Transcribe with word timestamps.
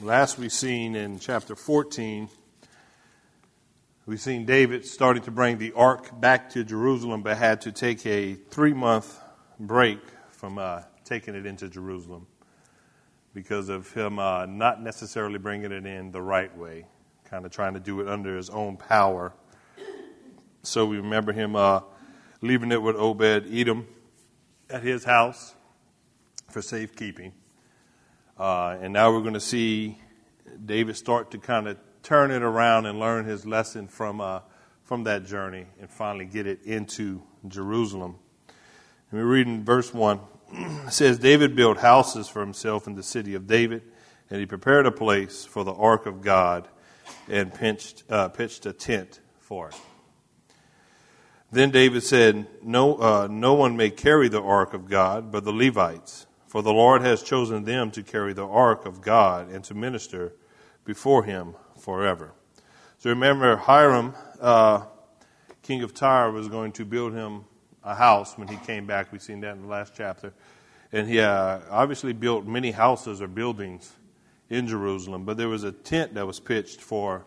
Last 0.00 0.38
we've 0.38 0.52
seen 0.52 0.96
in 0.96 1.18
chapter 1.18 1.54
14, 1.54 2.28
we've 4.06 4.20
seen 4.20 4.44
David 4.44 4.84
starting 4.84 5.22
to 5.24 5.30
bring 5.30 5.58
the 5.58 5.72
ark 5.72 6.20
back 6.20 6.50
to 6.50 6.64
Jerusalem, 6.64 7.22
but 7.22 7.36
had 7.36 7.60
to 7.62 7.72
take 7.72 8.04
a 8.06 8.34
three 8.34 8.72
month 8.72 9.18
break 9.60 10.00
from 10.30 10.58
uh, 10.58 10.82
taking 11.04 11.34
it 11.34 11.46
into 11.46 11.68
Jerusalem 11.68 12.26
because 13.34 13.68
of 13.68 13.92
him 13.92 14.18
uh, 14.18 14.46
not 14.46 14.82
necessarily 14.82 15.38
bringing 15.38 15.72
it 15.72 15.86
in 15.86 16.10
the 16.10 16.22
right 16.22 16.56
way, 16.56 16.86
kind 17.24 17.44
of 17.44 17.52
trying 17.52 17.74
to 17.74 17.80
do 17.80 18.00
it 18.00 18.08
under 18.08 18.36
his 18.36 18.50
own 18.50 18.76
power. 18.76 19.32
So 20.62 20.86
we 20.86 20.96
remember 20.96 21.32
him 21.32 21.56
uh, 21.56 21.80
leaving 22.40 22.72
it 22.72 22.82
with 22.82 22.96
Obed 22.96 23.46
Edom 23.52 23.86
at 24.70 24.82
his 24.82 25.04
house 25.04 25.54
for 26.50 26.62
safekeeping. 26.62 27.32
Uh, 28.38 28.78
and 28.80 28.92
now 28.92 29.12
we're 29.12 29.20
going 29.20 29.34
to 29.34 29.40
see 29.40 29.98
David 30.64 30.96
start 30.96 31.30
to 31.32 31.38
kind 31.38 31.68
of 31.68 31.76
turn 32.02 32.30
it 32.30 32.42
around 32.42 32.86
and 32.86 32.98
learn 32.98 33.26
his 33.26 33.46
lesson 33.46 33.88
from, 33.88 34.20
uh, 34.20 34.40
from 34.84 35.04
that 35.04 35.26
journey 35.26 35.66
and 35.80 35.90
finally 35.90 36.24
get 36.24 36.46
it 36.46 36.62
into 36.64 37.22
Jerusalem. 37.46 38.16
And 39.10 39.20
we 39.20 39.26
read 39.26 39.46
in 39.46 39.64
verse 39.64 39.92
1 39.92 40.20
it 40.52 40.92
says, 40.92 41.18
David 41.18 41.54
built 41.54 41.78
houses 41.78 42.28
for 42.28 42.40
himself 42.40 42.86
in 42.86 42.94
the 42.94 43.02
city 43.02 43.34
of 43.34 43.46
David, 43.46 43.82
and 44.30 44.40
he 44.40 44.46
prepared 44.46 44.86
a 44.86 44.92
place 44.92 45.44
for 45.44 45.62
the 45.62 45.74
ark 45.74 46.06
of 46.06 46.22
God 46.22 46.68
and 47.28 47.52
pitched, 47.52 48.02
uh, 48.08 48.28
pitched 48.28 48.64
a 48.64 48.72
tent 48.72 49.20
for 49.40 49.68
it. 49.68 49.76
Then 51.50 51.70
David 51.70 52.02
said, 52.02 52.46
no, 52.62 52.96
uh, 52.96 53.28
no 53.30 53.52
one 53.52 53.76
may 53.76 53.90
carry 53.90 54.30
the 54.30 54.40
ark 54.40 54.72
of 54.72 54.88
God 54.88 55.30
but 55.30 55.44
the 55.44 55.52
Levites 55.52 56.26
for 56.52 56.60
the 56.60 56.70
Lord 56.70 57.00
has 57.00 57.22
chosen 57.22 57.64
them 57.64 57.90
to 57.92 58.02
carry 58.02 58.34
the 58.34 58.46
ark 58.46 58.84
of 58.84 59.00
God 59.00 59.48
and 59.48 59.64
to 59.64 59.74
minister 59.74 60.34
before 60.84 61.24
him 61.24 61.54
forever. 61.78 62.34
So 62.98 63.08
remember, 63.08 63.56
Hiram, 63.56 64.12
uh, 64.38 64.84
king 65.62 65.82
of 65.82 65.94
Tyre, 65.94 66.30
was 66.30 66.48
going 66.48 66.72
to 66.72 66.84
build 66.84 67.14
him 67.14 67.46
a 67.82 67.94
house 67.94 68.36
when 68.36 68.48
he 68.48 68.58
came 68.66 68.84
back. 68.84 69.12
We've 69.12 69.22
seen 69.22 69.40
that 69.40 69.52
in 69.56 69.62
the 69.62 69.66
last 69.66 69.94
chapter. 69.96 70.34
And 70.92 71.08
he 71.08 71.20
uh, 71.20 71.60
obviously 71.70 72.12
built 72.12 72.44
many 72.44 72.72
houses 72.72 73.22
or 73.22 73.28
buildings 73.28 73.90
in 74.50 74.66
Jerusalem, 74.66 75.24
but 75.24 75.38
there 75.38 75.48
was 75.48 75.64
a 75.64 75.72
tent 75.72 76.12
that 76.16 76.26
was 76.26 76.38
pitched 76.38 76.82
for 76.82 77.24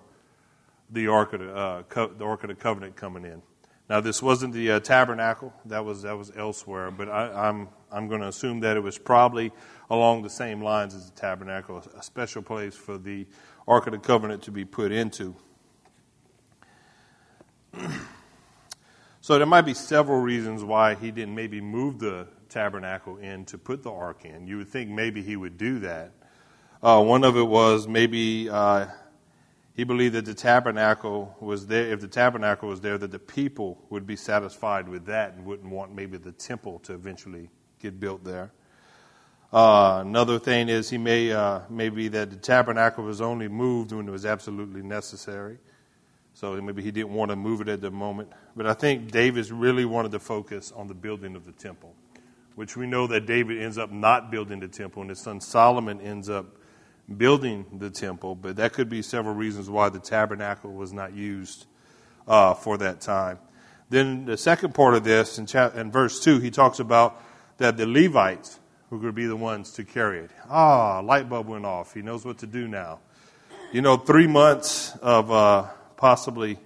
the 0.91 1.07
Ark 1.07 1.33
of 1.33 1.39
the, 1.39 1.51
uh, 1.51 1.81
Co- 1.89 2.13
the, 2.15 2.25
Ark 2.25 2.43
of 2.43 2.49
the 2.49 2.55
Covenant 2.55 2.95
coming 2.95 3.25
in. 3.25 3.41
Now, 3.89 4.01
this 4.01 4.21
wasn't 4.21 4.53
the 4.53 4.73
uh, 4.73 4.79
tabernacle; 4.81 5.51
that 5.65 5.83
was 5.83 6.03
that 6.03 6.15
was 6.15 6.31
elsewhere. 6.35 6.91
But 6.91 7.09
I, 7.09 7.49
I'm 7.49 7.69
I'm 7.91 8.07
going 8.07 8.21
to 8.21 8.27
assume 8.27 8.59
that 8.61 8.77
it 8.77 8.81
was 8.81 8.97
probably 8.97 9.51
along 9.89 10.23
the 10.23 10.29
same 10.29 10.61
lines 10.61 10.95
as 10.95 11.09
the 11.09 11.19
tabernacle, 11.19 11.83
a 11.97 12.03
special 12.03 12.41
place 12.41 12.75
for 12.75 12.97
the 12.97 13.25
Ark 13.67 13.87
of 13.87 13.93
the 13.93 13.99
Covenant 13.99 14.43
to 14.43 14.51
be 14.51 14.65
put 14.65 14.91
into. 14.91 15.35
so 19.21 19.37
there 19.37 19.45
might 19.45 19.61
be 19.61 19.73
several 19.73 20.19
reasons 20.19 20.63
why 20.63 20.95
he 20.95 21.11
didn't 21.11 21.35
maybe 21.35 21.61
move 21.61 21.99
the 21.99 22.27
tabernacle 22.49 23.17
in 23.17 23.45
to 23.45 23.57
put 23.57 23.83
the 23.83 23.91
ark 23.91 24.23
in. 24.23 24.47
You 24.47 24.57
would 24.57 24.69
think 24.69 24.89
maybe 24.89 25.21
he 25.21 25.35
would 25.35 25.57
do 25.57 25.79
that. 25.79 26.11
Uh, 26.81 27.01
one 27.01 27.23
of 27.23 27.37
it 27.37 27.43
was 27.43 27.87
maybe. 27.87 28.49
Uh, 28.49 28.87
he 29.73 29.83
believed 29.83 30.15
that 30.15 30.23
the 30.23 30.33
tabernacle 30.33 31.35
was 31.41 31.67
there. 31.67 31.91
If 31.91 31.99
the 31.99 32.07
tabernacle 32.07 32.69
was 32.69 32.79
there, 32.79 32.97
that 32.97 33.11
the 33.11 33.19
people 33.19 33.83
would 33.89 34.07
be 34.07 34.15
satisfied 34.15 34.87
with 34.87 35.05
that 35.07 35.33
and 35.33 35.45
wouldn't 35.45 35.69
want 35.69 35.93
maybe 35.93 36.17
the 36.17 36.31
temple 36.31 36.79
to 36.79 36.93
eventually 36.93 37.49
get 37.85 37.99
built 37.99 38.23
there. 38.23 38.51
Uh, 39.53 39.99
another 40.01 40.39
thing 40.39 40.69
is 40.69 40.89
he 40.89 40.97
may 40.97 41.31
uh, 41.31 41.61
maybe 41.69 42.07
that 42.09 42.29
the 42.29 42.35
tabernacle 42.35 43.03
was 43.03 43.21
only 43.21 43.47
moved 43.47 43.91
when 43.91 44.07
it 44.07 44.11
was 44.11 44.25
absolutely 44.25 44.81
necessary. 44.81 45.57
So 46.33 46.59
maybe 46.61 46.81
he 46.81 46.91
didn't 46.91 47.13
want 47.13 47.29
to 47.31 47.35
move 47.35 47.61
it 47.61 47.69
at 47.69 47.79
the 47.79 47.91
moment. 47.91 48.29
But 48.55 48.65
I 48.65 48.73
think 48.73 49.11
David 49.11 49.49
really 49.51 49.85
wanted 49.85 50.11
to 50.11 50.19
focus 50.19 50.73
on 50.75 50.87
the 50.87 50.93
building 50.93 51.35
of 51.35 51.45
the 51.45 51.53
temple, 51.53 51.93
which 52.55 52.75
we 52.75 52.87
know 52.87 53.07
that 53.07 53.25
David 53.25 53.61
ends 53.61 53.77
up 53.77 53.91
not 53.91 54.31
building 54.31 54.59
the 54.59 54.67
temple, 54.67 55.01
and 55.01 55.09
his 55.09 55.21
son 55.21 55.39
Solomon 55.39 56.01
ends 56.01 56.29
up 56.29 56.47
building 57.17 57.65
the 57.77 57.89
temple, 57.89 58.35
but 58.35 58.55
that 58.55 58.73
could 58.73 58.89
be 58.89 59.01
several 59.01 59.35
reasons 59.35 59.69
why 59.69 59.89
the 59.89 59.99
tabernacle 59.99 60.73
was 60.73 60.91
not 60.91 61.13
used 61.13 61.67
uh, 62.27 62.53
for 62.55 62.77
that 62.79 62.99
time. 62.99 63.37
Then 63.89 64.25
the 64.25 64.37
second 64.37 64.73
part 64.73 64.95
of 64.95 65.03
this, 65.03 65.37
in, 65.37 65.45
chapter, 65.45 65.79
in 65.79 65.91
verse 65.91 66.19
2, 66.19 66.39
he 66.39 66.49
talks 66.49 66.79
about 66.79 67.21
that 67.57 67.77
the 67.77 67.85
Levites 67.85 68.59
were 68.89 68.97
going 68.97 69.09
to 69.09 69.13
be 69.13 69.25
the 69.25 69.35
ones 69.35 69.71
to 69.73 69.83
carry 69.83 70.19
it. 70.19 70.31
Ah, 70.49 70.99
light 70.99 71.29
bulb 71.29 71.47
went 71.47 71.65
off. 71.65 71.93
He 71.93 72.01
knows 72.01 72.25
what 72.25 72.39
to 72.39 72.47
do 72.47 72.67
now. 72.67 72.99
You 73.71 73.81
know, 73.81 73.97
three 73.97 74.27
months 74.27 74.95
of 75.01 75.31
uh, 75.31 75.67
possibly 75.97 76.59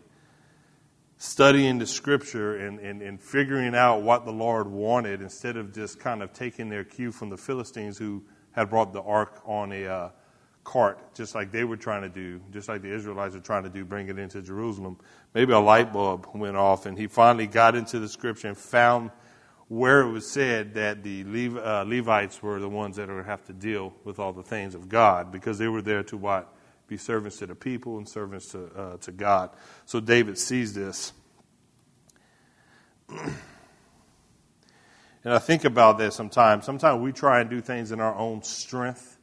studying 1.18 1.80
the 1.80 1.86
scripture 1.86 2.58
and, 2.58 2.80
and, 2.80 3.02
and 3.02 3.22
figuring 3.22 3.76
out 3.76 4.02
what 4.02 4.26
the 4.26 4.32
Lord 4.32 4.68
wanted 4.68 5.22
instead 5.22 5.58
of 5.58 5.74
just 5.74 6.00
kind 6.00 6.24
of 6.24 6.34
taking 6.34 6.70
their 6.70 6.84
cue 6.84 7.12
from 7.12 7.30
the 7.30 7.38
Philistines 7.38 7.98
who 7.98 8.24
had 8.52 8.70
brought 8.70 8.94
the 8.94 9.02
ark 9.02 9.42
on 9.46 9.72
a 9.72 9.86
uh, 9.86 10.10
cart, 10.64 11.16
just 11.16 11.36
like 11.36 11.52
they 11.52 11.64
were 11.64 11.78
trying 11.78 12.04
to 12.04 12.10
do, 12.10 12.40
just 12.52 12.70
like 12.70 12.82
the 12.82 12.94
Israelites 12.94 13.36
were 13.36 13.42
trying 13.42 13.64
to 13.64 13.70
do, 13.70 13.84
bring 13.84 14.08
it 14.08 14.18
into 14.18 14.42
Jerusalem. 14.42 14.98
Maybe 15.34 15.52
a 15.52 15.60
light 15.60 15.92
bulb 15.92 16.28
went 16.34 16.56
off, 16.56 16.86
and 16.86 16.98
he 16.98 17.08
finally 17.08 17.48
got 17.48 17.76
into 17.76 18.00
the 18.00 18.08
scripture 18.08 18.48
and 18.48 18.58
found 18.58 19.12
where 19.70 20.02
it 20.02 20.12
was 20.12 20.30
said 20.30 20.74
that 20.74 21.04
the 21.04 21.24
Lev- 21.24 21.58
uh, 21.58 21.86
Levites 21.88 22.44
were 22.44 22.60
the 22.60 22.68
ones 22.68 22.98
that 22.98 23.08
would 23.08 23.26
have 23.26 23.46
to 23.46 23.54
deal 23.54 23.94
with 24.04 24.20
all 24.20 24.34
the 24.34 24.44
things 24.44 24.76
of 24.76 24.90
God, 24.90 25.32
because 25.32 25.58
they 25.58 25.68
were 25.68 25.82
there 25.82 26.04
to 26.04 26.18
what? 26.18 26.54
Be 26.88 26.98
servants 26.98 27.38
to 27.38 27.46
the 27.46 27.56
people 27.56 27.98
and 27.98 28.10
servants 28.10 28.48
to, 28.52 28.66
uh, 28.76 28.98
to 28.98 29.12
God. 29.12 29.52
So 29.86 30.00
David 30.00 30.38
sees 30.38 30.74
this. 30.74 31.14
and 33.10 33.32
I 35.24 35.40
think 35.40 35.64
about 35.64 36.00
that 36.00 36.14
sometimes. 36.14 36.66
Sometimes 36.66 37.02
we 37.02 37.14
try 37.14 37.40
and 37.40 37.50
do 37.50 37.62
things 37.62 37.92
in 37.92 38.02
our 38.02 38.16
own 38.16 38.44
strength 38.44 39.16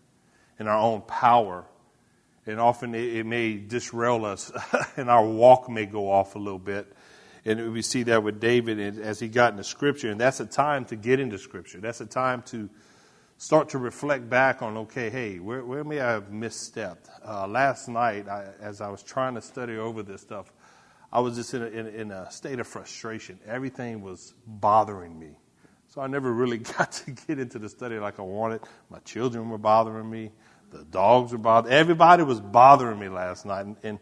in 0.59 0.69
our 0.69 0.78
own 0.78 1.03
power. 1.03 1.65
And 2.47 2.61
often 2.61 2.95
it, 2.95 3.17
it 3.17 3.27
may 3.27 3.57
disrail 3.57 4.25
us, 4.25 4.53
and 4.97 5.11
our 5.11 5.27
walk 5.27 5.69
may 5.69 5.87
go 5.87 6.11
off 6.11 6.37
a 6.37 6.39
little 6.39 6.59
bit. 6.59 6.93
And 7.47 7.73
we 7.73 7.81
see 7.81 8.03
that 8.03 8.25
with 8.25 8.41
David 8.41 8.99
as 8.99 9.21
he 9.21 9.29
got 9.29 9.53
into 9.53 9.62
Scripture. 9.62 10.11
And 10.11 10.21
that's 10.21 10.41
a 10.41 10.47
time 10.47 10.84
to 10.87 10.97
get 10.97 11.21
into 11.21 11.39
Scripture. 11.39 11.79
That's 11.79 12.01
a 12.01 12.07
time 12.07 12.43
to 12.47 12.69
start 13.39 13.69
to 13.69 13.79
reflect 13.79 14.29
back 14.29 14.62
on 14.62 14.77
okay, 14.77 15.11
hey, 15.11 15.39
where, 15.39 15.65
where 15.65 15.84
may 15.84 16.01
I 16.01 16.11
have 16.11 16.31
misstepped? 16.31 17.09
Uh, 17.25 17.47
last 17.47 17.89
night, 17.89 18.27
I, 18.29 18.49
as 18.61 18.81
I 18.81 18.89
was 18.89 19.05
trying 19.05 19.37
to 19.37 19.43
study 19.43 19.77
over 19.77 20.03
this 20.03 20.23
stuff, 20.23 20.53
I 21.12 21.21
was 21.21 21.37
just 21.37 21.55
in 21.55 21.62
a, 21.62 21.67
in, 21.67 21.87
in 21.87 22.11
a 22.11 22.29
state 22.33 22.59
of 22.59 22.67
frustration. 22.67 23.39
Everything 23.47 24.03
was 24.03 24.34
bothering 24.45 25.17
me. 25.17 25.39
So 25.89 26.01
I 26.01 26.09
never 26.09 26.33
really 26.33 26.59
got 26.78 26.91
to 26.93 27.13
get 27.13 27.39
into 27.39 27.61
the 27.61 27.69
study 27.69 28.01
like 28.01 28.19
I 28.19 28.23
wanted. 28.23 28.63
My 28.91 28.99
children 29.01 29.51
were 29.51 29.59
bothering 29.59 30.11
me. 30.11 30.33
The 30.71 30.83
dogs 30.83 31.31
were 31.31 31.39
bothering. 31.39 31.73
Everybody 31.73 32.25
was 32.25 32.41
bothering 32.41 32.99
me 32.99 33.09
last 33.09 33.47
night, 33.47 33.67
and, 33.67 33.77
and 33.84 33.99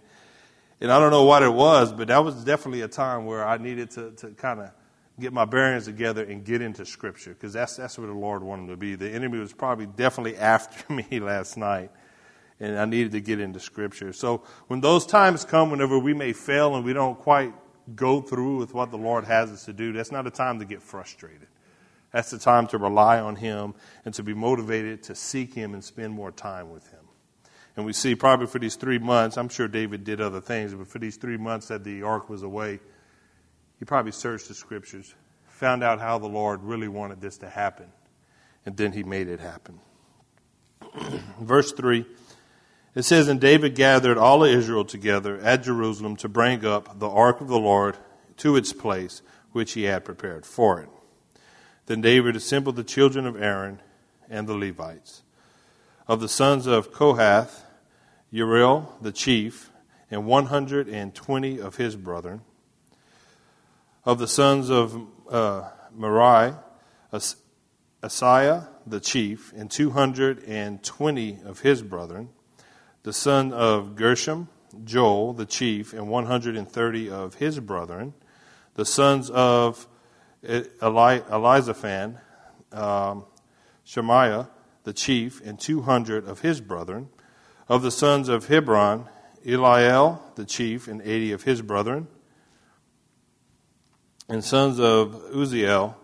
and 0.81 0.93
I 0.93 0.99
don't 0.99 1.11
know 1.11 1.25
what 1.25 1.43
it 1.43 1.53
was, 1.53 1.93
but 1.93 2.09
that 2.09 2.25
was 2.25 2.45
definitely 2.45 2.83
a 2.83 2.89
time 2.89 3.27
where 3.27 3.45
I 3.45 3.59
needed 3.59 3.91
to 3.93 4.13
to 4.13 4.31
kind 4.31 4.61
of 4.61 4.71
get 5.19 5.33
my 5.33 5.45
bearings 5.45 5.85
together 5.85 6.25
and 6.25 6.45
get 6.45 6.61
into 6.61 6.85
Scripture 6.85 7.35
because 7.35 7.53
that's 7.53 7.77
that's 7.77 7.99
where 7.99 8.07
the 8.07 8.13
Lord 8.13 8.43
wanted 8.43 8.69
to 8.69 8.77
be. 8.77 8.95
The 8.95 9.11
enemy 9.11 9.39
was 9.39 9.53
probably 9.53 9.87
definitely 9.87 10.37
after 10.39 10.93
me 10.93 11.21
last 11.21 11.57
night, 11.57 11.91
and 12.61 12.79
I 12.79 12.85
needed 12.85 13.13
to 13.13 13.21
get 13.21 13.41
into 13.41 13.61
Scripture. 13.61 14.13
So 14.13 14.43
when 14.67 14.81
those 14.81 15.07
times 15.07 15.45
come, 15.45 15.71
whenever 15.71 15.99
we 15.99 16.15
may 16.15 16.33
fail 16.33 16.75
and 16.75 16.85
we 16.85 16.93
don't 16.93 17.19
quite 17.19 17.55
go 17.95 18.21
through 18.21 18.59
with 18.59 18.73
what 18.73 18.91
the 18.91 18.99
Lord 18.99 19.25
has 19.25 19.51
us 19.51 19.65
to 19.67 19.73
do, 19.73 19.93
that's 19.93 20.13
not 20.13 20.27
a 20.27 20.31
time 20.31 20.59
to 20.59 20.65
get 20.65 20.83
frustrated. 20.83 21.49
That's 22.13 22.31
the 22.31 22.39
time 22.39 22.67
to 22.69 22.79
rely 22.79 23.19
on 23.21 23.37
Him 23.37 23.75
and 24.05 24.15
to 24.15 24.23
be 24.23 24.35
motivated 24.35 25.03
to 25.05 25.15
seek 25.15 25.53
Him 25.53 25.75
and 25.75 25.83
spend 25.83 26.13
more 26.13 26.31
time 26.31 26.71
with 26.71 26.87
Him. 26.89 27.04
And 27.77 27.85
we 27.85 27.93
see 27.93 28.15
probably 28.15 28.47
for 28.47 28.59
these 28.59 28.77
three 28.77 28.99
months, 28.99 29.37
I'm 29.37 29.49
sure 29.49 29.67
David 29.67 30.05
did 30.05 30.21
other 30.21 30.41
things, 30.41 30.75
but 30.75 30.87
for 30.87 30.99
these 30.99 31.17
three 31.17 31.37
months 31.37 31.69
that 31.69 31.83
the 31.83 32.03
ark 32.03 32.29
was 32.29 32.43
away, 32.43 32.81
he 33.79 33.85
probably 33.85 34.13
searched 34.13 34.49
the 34.49 34.55
scriptures, 34.55 35.15
found 35.49 35.83
out 35.83 35.99
how 35.99 36.19
the 36.19 36.29
Lord 36.29 36.63
really 36.63 36.89
wanted 36.89 37.21
this 37.21 37.39
to 37.39 37.49
happen, 37.49 37.87
and 38.65 38.77
then 38.77 38.93
he 38.93 39.03
made 39.03 39.29
it 39.29 39.41
happen. 39.41 39.81
Verse 41.41 41.73
3 41.73 42.07
it 42.95 43.03
says, 43.03 43.29
And 43.29 43.41
David 43.41 43.75
gathered 43.75 44.19
all 44.19 44.45
of 44.45 44.51
Israel 44.51 44.85
together 44.85 45.39
at 45.41 45.65
Jerusalem 45.65 46.17
to 46.17 46.29
bring 46.29 46.65
up 46.65 46.99
the 46.99 47.09
ark 47.09 47.41
of 47.41 47.49
the 47.49 47.59
Lord 47.59 47.97
to 48.39 48.57
its 48.57 48.73
place, 48.73 49.23
which 49.53 49.73
he 49.73 49.85
had 49.85 50.05
prepared 50.05 50.47
for 50.47 50.81
it. 50.81 50.89
Then 51.87 52.01
David 52.01 52.37
assembled 52.37 52.77
the 52.77 52.85
children 52.85 53.27
of 53.27 53.41
Aaron 53.41 53.81
and 54.31 54.47
the 54.47 54.55
Levites. 54.55 55.23
Of 56.07 56.21
the 56.21 56.29
sons 56.29 56.67
of 56.67 56.93
Kohath, 56.93 57.65
Uriel 58.31 58.95
the 59.01 59.13
chief, 59.13 59.71
and 60.11 60.27
120 60.27 61.59
of 61.59 61.77
his 61.77 61.97
brethren. 61.97 62.43
Of 64.05 64.19
the 64.19 64.29
sons 64.29 64.71
of 64.71 65.01
uh, 65.31 65.71
Merari, 65.95 66.55
Asaiah 68.03 68.69
the 68.87 69.01
chief, 69.01 69.53
and 69.57 69.71
220 69.71 71.39
of 71.45 71.61
his 71.61 71.83
brethren. 71.83 72.29
the 73.03 73.13
son 73.13 73.53
of 73.53 73.97
Gershom, 73.97 74.49
Joel, 74.85 75.33
the 75.33 75.47
chief, 75.47 75.93
and 75.93 76.09
130 76.09 77.11
of 77.11 77.35
his 77.37 77.61
brethren, 77.61 78.15
the 78.75 78.85
sons 78.85 79.31
of 79.31 79.87
Eli- 80.43 81.21
Elizaphan, 81.31 82.19
um, 82.73 83.25
Shemaiah, 83.85 84.49
the 84.85 84.93
chief, 84.93 85.41
and 85.45 85.59
200 85.59 86.27
of 86.27 86.41
his 86.41 86.61
brethren, 86.61 87.09
of 87.69 87.83
the 87.83 87.91
sons 87.91 88.29
of 88.29 88.47
Hebron, 88.47 89.09
Eliel, 89.45 90.21
the 90.37 90.45
chief, 90.45 90.89
and 90.89 91.03
80 91.03 91.33
of 91.33 91.43
his 91.43 91.63
brethren, 91.63 92.07
and 94.29 94.45
sons 94.45 94.79
of 94.79 95.15
Uzziel, 95.35 95.95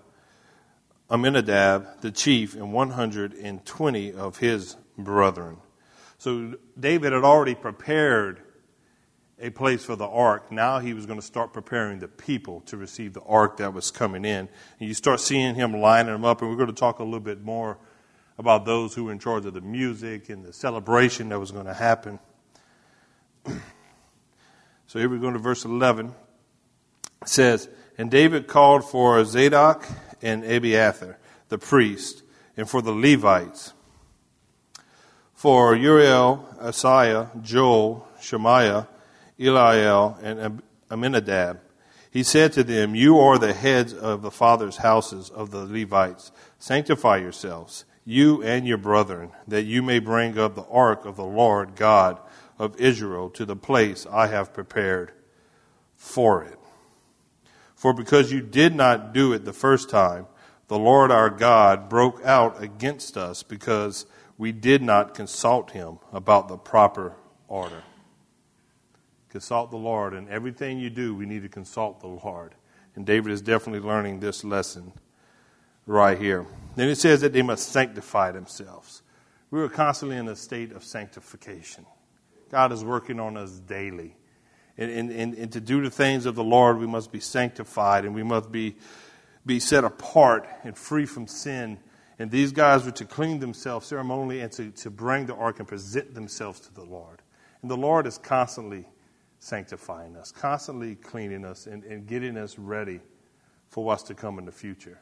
Aminadab, 1.08 2.00
the 2.02 2.10
chief, 2.10 2.54
and 2.54 2.72
120 2.72 4.12
of 4.12 4.38
his 4.38 4.76
brethren. 4.96 5.56
So 6.18 6.54
David 6.78 7.12
had 7.12 7.24
already 7.24 7.54
prepared 7.54 8.42
a 9.40 9.50
place 9.50 9.84
for 9.84 9.96
the 9.96 10.06
ark. 10.06 10.52
Now 10.52 10.78
he 10.78 10.92
was 10.92 11.06
going 11.06 11.18
to 11.18 11.24
start 11.24 11.52
preparing 11.52 11.98
the 11.98 12.08
people 12.08 12.60
to 12.62 12.76
receive 12.76 13.14
the 13.14 13.22
ark 13.22 13.56
that 13.56 13.72
was 13.72 13.90
coming 13.90 14.24
in. 14.24 14.48
And 14.78 14.88
you 14.88 14.92
start 14.92 15.18
seeing 15.18 15.54
him 15.54 15.72
lining 15.72 16.12
them 16.12 16.24
up, 16.24 16.42
and 16.42 16.50
we're 16.50 16.56
going 16.56 16.68
to 16.68 16.74
talk 16.74 16.98
a 16.98 17.04
little 17.04 17.20
bit 17.20 17.42
more 17.42 17.78
about 18.40 18.64
those 18.64 18.94
who 18.94 19.04
were 19.04 19.12
in 19.12 19.20
charge 19.20 19.46
of 19.46 19.54
the 19.54 19.60
music 19.60 20.28
and 20.28 20.44
the 20.44 20.52
celebration 20.52 21.28
that 21.28 21.38
was 21.38 21.52
going 21.52 21.66
to 21.66 21.75
happen. 21.75 22.19
so 24.87 24.98
here 24.98 25.08
we 25.08 25.19
go 25.19 25.31
to 25.31 25.38
verse 25.38 25.64
11. 25.64 26.14
It 27.22 27.28
says, 27.28 27.69
And 27.96 28.10
David 28.10 28.48
called 28.48 28.84
for 28.84 29.25
Zadok 29.25 29.87
and 30.20 30.44
Abiathar, 30.44 31.19
the 31.48 31.58
priest, 31.58 32.25
and 32.56 32.69
for 32.69 32.82
the 32.82 32.92
Levites 32.92 33.75
for 35.40 35.75
Uriel, 35.75 36.46
Asaiah, 36.60 37.31
Joel, 37.40 38.06
Shemaiah, 38.20 38.87
Eliel, 39.38 40.22
and 40.22 40.60
Aminadab. 40.90 41.60
He 42.10 42.22
said 42.22 42.52
to 42.52 42.62
them, 42.62 42.94
You 42.94 43.19
are 43.19 43.38
the 43.38 43.54
heads 43.54 43.94
of 43.94 44.20
the 44.20 44.31
fathers' 44.31 44.76
houses 44.76 45.31
of 45.31 45.50
the 45.50 45.64
Levites. 45.64 46.31
Sanctify 46.58 47.16
yourselves, 47.16 47.87
you 48.10 48.42
and 48.42 48.66
your 48.66 48.76
brethren, 48.76 49.30
that 49.46 49.62
you 49.62 49.82
may 49.82 50.00
bring 50.00 50.36
up 50.36 50.54
the 50.54 50.66
ark 50.66 51.04
of 51.04 51.16
the 51.16 51.24
Lord 51.24 51.76
God 51.76 52.18
of 52.58 52.78
Israel 52.80 53.30
to 53.30 53.44
the 53.44 53.56
place 53.56 54.06
I 54.10 54.26
have 54.26 54.52
prepared 54.52 55.12
for 55.96 56.42
it. 56.42 56.58
For 57.74 57.94
because 57.94 58.32
you 58.32 58.40
did 58.40 58.74
not 58.74 59.14
do 59.14 59.32
it 59.32 59.44
the 59.44 59.52
first 59.52 59.88
time, 59.88 60.26
the 60.68 60.78
Lord 60.78 61.10
our 61.10 61.30
God 61.30 61.88
broke 61.88 62.24
out 62.24 62.62
against 62.62 63.16
us 63.16 63.42
because 63.42 64.06
we 64.36 64.52
did 64.52 64.82
not 64.82 65.14
consult 65.14 65.70
him 65.70 65.98
about 66.12 66.48
the 66.48 66.56
proper 66.56 67.14
order. 67.48 67.82
Consult 69.28 69.70
the 69.70 69.76
Lord. 69.76 70.14
In 70.14 70.28
everything 70.28 70.78
you 70.78 70.90
do, 70.90 71.14
we 71.14 71.26
need 71.26 71.42
to 71.42 71.48
consult 71.48 72.00
the 72.00 72.08
Lord. 72.08 72.54
And 72.96 73.06
David 73.06 73.32
is 73.32 73.40
definitely 73.40 73.86
learning 73.86 74.18
this 74.18 74.42
lesson 74.42 74.92
right 75.86 76.18
here. 76.18 76.46
Then 76.76 76.88
it 76.88 76.96
says 76.96 77.20
that 77.22 77.32
they 77.32 77.42
must 77.42 77.70
sanctify 77.70 78.30
themselves. 78.32 79.02
We 79.50 79.60
are 79.60 79.68
constantly 79.68 80.16
in 80.16 80.28
a 80.28 80.36
state 80.36 80.72
of 80.72 80.84
sanctification. 80.84 81.86
God 82.50 82.72
is 82.72 82.84
working 82.84 83.18
on 83.18 83.36
us 83.36 83.58
daily. 83.58 84.16
And, 84.78 84.90
and, 84.90 85.10
and, 85.10 85.34
and, 85.34 85.52
to 85.52 85.60
do 85.60 85.82
the 85.82 85.90
things 85.90 86.26
of 86.26 86.34
the 86.36 86.44
Lord, 86.44 86.78
we 86.78 86.86
must 86.86 87.12
be 87.12 87.20
sanctified 87.20 88.04
and 88.04 88.14
we 88.14 88.22
must 88.22 88.50
be, 88.50 88.76
be 89.44 89.60
set 89.60 89.84
apart 89.84 90.48
and 90.64 90.76
free 90.78 91.06
from 91.06 91.26
sin 91.26 91.78
and 92.20 92.30
these 92.30 92.52
guys 92.52 92.84
were 92.84 92.90
to 92.92 93.06
clean 93.06 93.38
themselves 93.38 93.86
ceremonially 93.86 94.42
and 94.42 94.52
to, 94.52 94.70
to 94.72 94.90
bring 94.90 95.24
the 95.24 95.34
ark 95.34 95.58
and 95.58 95.66
present 95.66 96.14
themselves 96.14 96.60
to 96.60 96.74
the 96.74 96.84
Lord. 96.84 97.22
And 97.62 97.70
the 97.70 97.78
Lord 97.78 98.06
is 98.06 98.18
constantly 98.18 98.86
sanctifying 99.38 100.14
us, 100.16 100.30
constantly 100.30 100.96
cleaning 100.96 101.46
us, 101.46 101.66
and, 101.66 101.82
and 101.84 102.06
getting 102.06 102.36
us 102.36 102.58
ready 102.58 103.00
for 103.70 103.82
what's 103.82 104.02
to 104.04 104.14
come 104.14 104.38
in 104.38 104.44
the 104.44 104.52
future. 104.52 105.00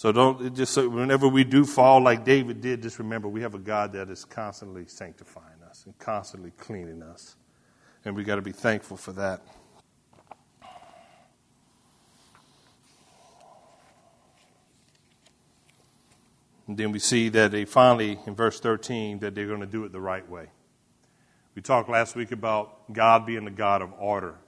So 0.00 0.12
don't 0.12 0.56
just 0.56 0.72
so 0.72 0.88
whenever 0.88 1.28
we 1.28 1.44
do 1.44 1.66
fall 1.66 2.00
like 2.02 2.24
David 2.24 2.62
did, 2.62 2.80
just 2.80 2.98
remember 2.98 3.28
we 3.28 3.42
have 3.42 3.54
a 3.54 3.58
God 3.58 3.92
that 3.92 4.08
is 4.08 4.24
constantly 4.24 4.86
sanctifying 4.86 5.62
us 5.68 5.82
and 5.84 5.98
constantly 5.98 6.52
cleaning 6.52 7.02
us. 7.02 7.36
And 8.06 8.16
we 8.16 8.24
got 8.24 8.36
to 8.36 8.40
be 8.40 8.50
thankful 8.50 8.96
for 8.96 9.12
that. 9.12 9.42
And 16.66 16.78
then 16.78 16.92
we 16.92 16.98
see 16.98 17.28
that 17.28 17.50
they 17.50 17.66
finally, 17.66 18.18
in 18.26 18.34
verse 18.34 18.58
13, 18.58 19.18
that 19.18 19.34
they're 19.34 19.48
going 19.48 19.60
to 19.60 19.66
do 19.66 19.84
it 19.84 19.92
the 19.92 20.00
right 20.00 20.26
way. 20.30 20.46
We 21.54 21.60
talked 21.60 21.90
last 21.90 22.16
week 22.16 22.32
about 22.32 22.90
God 22.90 23.26
being 23.26 23.44
the 23.44 23.50
God 23.50 23.82
of 23.82 23.92
order 23.98 24.38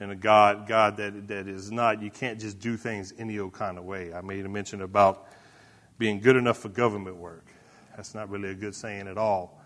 and 0.00 0.12
a 0.12 0.16
God, 0.16 0.66
God 0.68 0.96
that, 0.98 1.28
that 1.28 1.48
is 1.48 1.70
not, 1.70 2.02
you 2.02 2.10
can't 2.10 2.38
just 2.38 2.60
do 2.60 2.76
things 2.76 3.12
any 3.18 3.38
old 3.38 3.52
kind 3.52 3.78
of 3.78 3.84
way. 3.84 4.12
I 4.12 4.20
made 4.20 4.44
a 4.44 4.48
mention 4.48 4.82
about 4.82 5.26
being 5.98 6.20
good 6.20 6.36
enough 6.36 6.58
for 6.58 6.68
government 6.68 7.16
work. 7.16 7.46
That's 7.96 8.14
not 8.14 8.30
really 8.30 8.50
a 8.50 8.54
good 8.54 8.74
saying 8.74 9.08
at 9.08 9.18
all. 9.18 9.60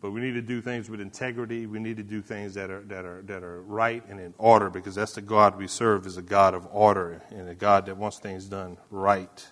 But 0.00 0.10
we 0.10 0.20
need 0.20 0.32
to 0.32 0.42
do 0.42 0.60
things 0.60 0.90
with 0.90 1.00
integrity. 1.00 1.66
We 1.66 1.78
need 1.78 1.98
to 1.98 2.02
do 2.02 2.22
things 2.22 2.54
that 2.54 2.70
are, 2.70 2.80
that 2.84 3.04
are, 3.04 3.22
that 3.22 3.44
are 3.44 3.62
right 3.62 4.02
and 4.08 4.18
in 4.18 4.34
order 4.36 4.68
because 4.68 4.96
that's 4.96 5.12
the 5.12 5.22
God 5.22 5.56
we 5.56 5.68
serve 5.68 6.06
is 6.06 6.16
a 6.16 6.22
God 6.22 6.54
of 6.54 6.66
order 6.72 7.22
and 7.30 7.48
a 7.48 7.54
God 7.54 7.86
that 7.86 7.96
wants 7.96 8.18
things 8.18 8.46
done 8.46 8.78
right. 8.90 9.46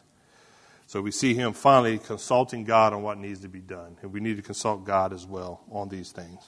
So 0.86 1.00
we 1.00 1.12
see 1.12 1.34
him 1.34 1.52
finally 1.52 1.98
consulting 1.98 2.64
God 2.64 2.92
on 2.92 3.02
what 3.02 3.16
needs 3.16 3.40
to 3.40 3.48
be 3.48 3.60
done. 3.60 3.96
And 4.02 4.12
we 4.12 4.18
need 4.18 4.38
to 4.38 4.42
consult 4.42 4.84
God 4.84 5.12
as 5.12 5.24
well 5.24 5.60
on 5.70 5.88
these 5.88 6.10
things. 6.10 6.42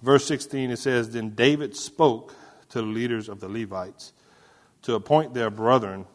Verse 0.00 0.24
16, 0.26 0.70
it 0.70 0.78
says 0.78 1.10
Then 1.10 1.30
David 1.30 1.74
spoke 1.74 2.36
to 2.70 2.80
the 2.80 2.86
leaders 2.86 3.28
of 3.28 3.40
the 3.40 3.48
Levites 3.48 4.12
to 4.82 4.94
appoint 4.94 5.34
their 5.34 5.50
brethren. 5.50 6.06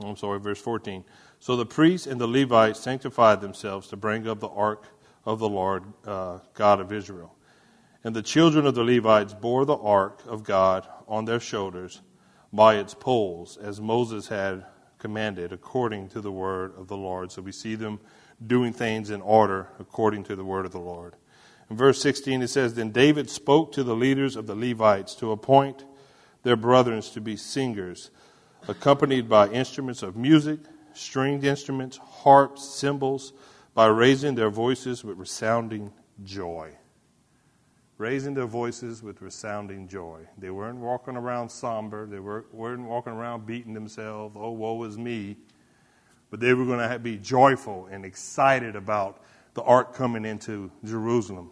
I'm 0.00 0.16
sorry, 0.16 0.40
verse 0.40 0.60
14. 0.60 1.04
So 1.38 1.56
the 1.56 1.66
priests 1.66 2.06
and 2.06 2.20
the 2.20 2.26
Levites 2.26 2.80
sanctified 2.80 3.40
themselves 3.40 3.88
to 3.88 3.96
bring 3.96 4.26
up 4.26 4.40
the 4.40 4.48
ark 4.48 4.86
of 5.24 5.38
the 5.38 5.48
Lord 5.48 5.84
uh, 6.06 6.38
God 6.54 6.80
of 6.80 6.92
Israel. 6.92 7.34
And 8.02 8.14
the 8.14 8.22
children 8.22 8.66
of 8.66 8.74
the 8.74 8.84
Levites 8.84 9.34
bore 9.34 9.64
the 9.64 9.76
ark 9.76 10.22
of 10.26 10.44
God 10.44 10.86
on 11.08 11.24
their 11.24 11.40
shoulders 11.40 12.02
by 12.52 12.76
its 12.76 12.94
poles, 12.94 13.56
as 13.56 13.80
Moses 13.80 14.28
had 14.28 14.64
commanded 14.98 15.52
according 15.52 16.08
to 16.08 16.20
the 16.20 16.32
word 16.32 16.72
of 16.78 16.88
the 16.88 16.96
Lord. 16.96 17.32
So 17.32 17.42
we 17.42 17.52
see 17.52 17.74
them 17.74 18.00
doing 18.46 18.72
things 18.72 19.10
in 19.10 19.20
order 19.20 19.68
according 19.78 20.24
to 20.24 20.36
the 20.36 20.44
word 20.44 20.66
of 20.66 20.72
the 20.72 20.80
Lord. 20.80 21.14
In 21.70 21.76
verse 21.76 22.00
16, 22.00 22.42
it 22.42 22.48
says 22.48 22.74
Then 22.74 22.90
David 22.90 23.30
spoke 23.30 23.72
to 23.72 23.82
the 23.82 23.96
leaders 23.96 24.36
of 24.36 24.46
the 24.46 24.54
Levites 24.54 25.14
to 25.16 25.32
appoint 25.32 25.84
their 26.42 26.56
brethren 26.56 27.00
to 27.00 27.20
be 27.20 27.36
singers, 27.36 28.10
accompanied 28.68 29.28
by 29.28 29.48
instruments 29.48 30.02
of 30.02 30.16
music, 30.16 30.60
stringed 30.92 31.44
instruments, 31.44 31.96
harps, 31.96 32.68
cymbals, 32.68 33.32
by 33.72 33.86
raising 33.86 34.34
their 34.34 34.50
voices 34.50 35.02
with 35.02 35.18
resounding 35.18 35.92
joy 36.22 36.76
raising 37.98 38.34
their 38.34 38.46
voices 38.46 39.02
with 39.02 39.22
resounding 39.22 39.86
joy. 39.88 40.20
They 40.38 40.50
weren't 40.50 40.78
walking 40.78 41.16
around 41.16 41.48
somber. 41.48 42.06
They 42.06 42.18
weren't 42.18 42.52
walking 42.52 43.12
around 43.12 43.46
beating 43.46 43.74
themselves, 43.74 44.36
oh, 44.38 44.50
woe 44.50 44.82
is 44.84 44.98
me. 44.98 45.36
But 46.30 46.40
they 46.40 46.54
were 46.54 46.64
going 46.64 46.88
to 46.88 46.98
be 46.98 47.16
joyful 47.18 47.86
and 47.86 48.04
excited 48.04 48.74
about 48.74 49.22
the 49.54 49.62
ark 49.62 49.94
coming 49.94 50.24
into 50.24 50.70
Jerusalem, 50.84 51.50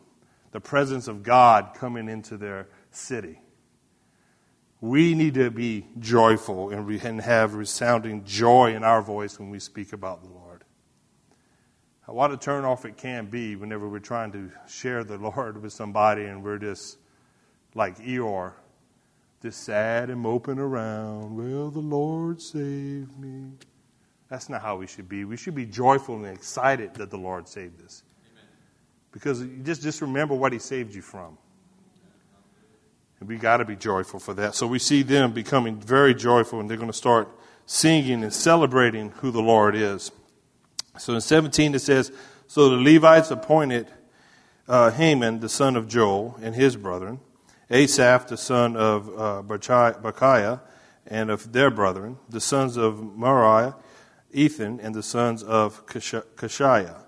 the 0.50 0.60
presence 0.60 1.08
of 1.08 1.22
God 1.22 1.70
coming 1.74 2.08
into 2.08 2.36
their 2.36 2.68
city. 2.90 3.40
We 4.80 5.14
need 5.14 5.34
to 5.34 5.50
be 5.50 5.86
joyful 6.00 6.70
and 6.70 7.20
have 7.20 7.54
resounding 7.54 8.24
joy 8.24 8.74
in 8.74 8.82
our 8.82 9.00
voice 9.00 9.38
when 9.38 9.50
we 9.50 9.60
speak 9.60 9.92
about 9.92 10.22
the 10.22 10.28
Lord. 10.28 10.64
What 12.06 12.32
a 12.32 12.36
turn 12.36 12.64
off 12.64 12.84
it 12.84 12.96
can 12.96 13.26
be 13.26 13.56
whenever 13.56 13.88
we're 13.88 14.00
trying 14.00 14.32
to 14.32 14.50
share 14.68 15.04
the 15.04 15.16
Lord 15.16 15.62
with 15.62 15.72
somebody 15.72 16.24
and 16.24 16.42
we're 16.42 16.58
just 16.58 16.98
like 17.74 17.96
Eeyore, 17.98 18.52
just 19.40 19.62
sad 19.62 20.10
and 20.10 20.20
moping 20.20 20.58
around. 20.58 21.36
Well, 21.36 21.70
the 21.70 21.78
Lord 21.78 22.42
save 22.42 23.16
me. 23.16 23.52
That's 24.32 24.48
not 24.48 24.62
how 24.62 24.76
we 24.76 24.86
should 24.86 25.10
be. 25.10 25.26
We 25.26 25.36
should 25.36 25.54
be 25.54 25.66
joyful 25.66 26.16
and 26.16 26.24
excited 26.24 26.94
that 26.94 27.10
the 27.10 27.18
Lord 27.18 27.46
saved 27.46 27.84
us. 27.84 28.02
Amen. 28.32 28.46
Because 29.10 29.44
just, 29.62 29.82
just 29.82 30.00
remember 30.00 30.34
what 30.34 30.54
He 30.54 30.58
saved 30.58 30.94
you 30.94 31.02
from. 31.02 31.36
And 33.20 33.28
we 33.28 33.36
got 33.36 33.58
to 33.58 33.66
be 33.66 33.76
joyful 33.76 34.18
for 34.18 34.32
that. 34.32 34.54
So 34.54 34.66
we 34.66 34.78
see 34.78 35.02
them 35.02 35.32
becoming 35.32 35.78
very 35.78 36.14
joyful 36.14 36.60
and 36.60 36.70
they're 36.70 36.78
going 36.78 36.90
to 36.90 36.96
start 36.96 37.28
singing 37.66 38.22
and 38.22 38.32
celebrating 38.32 39.10
who 39.10 39.32
the 39.32 39.42
Lord 39.42 39.76
is. 39.76 40.10
So 40.96 41.12
in 41.12 41.20
17 41.20 41.74
it 41.74 41.80
says, 41.80 42.10
So 42.46 42.70
the 42.70 42.76
Levites 42.76 43.30
appointed 43.30 43.86
uh, 44.66 44.92
Haman, 44.92 45.40
the 45.40 45.50
son 45.50 45.76
of 45.76 45.88
Joel, 45.88 46.38
and 46.40 46.54
his 46.54 46.74
brethren, 46.76 47.20
Asaph, 47.68 48.28
the 48.28 48.38
son 48.38 48.78
of 48.78 49.08
uh, 49.10 49.42
Bechiah, 49.42 50.62
and 51.06 51.30
of 51.30 51.52
their 51.52 51.70
brethren, 51.70 52.16
the 52.30 52.40
sons 52.40 52.78
of 52.78 52.98
Moriah, 52.98 53.74
Ethan, 54.32 54.80
and 54.80 54.94
the 54.94 55.02
sons 55.02 55.42
of 55.42 55.86
Kashiah, 55.86 57.02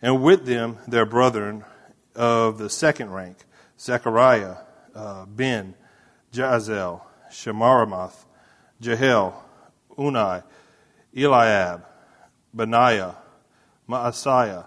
and 0.00 0.22
with 0.22 0.46
them 0.46 0.78
their 0.88 1.06
brethren 1.06 1.64
of 2.14 2.58
the 2.58 2.70
second 2.70 3.10
rank, 3.10 3.38
Zechariah, 3.78 4.56
uh, 4.94 5.26
Ben, 5.26 5.74
Jaaziel, 6.32 7.02
Shemiramoth, 7.30 8.24
Jehiel, 8.80 9.34
Unai, 9.96 10.42
Eliab, 11.16 11.84
Benaiah, 12.54 13.16
Maaseiah, 13.88 14.66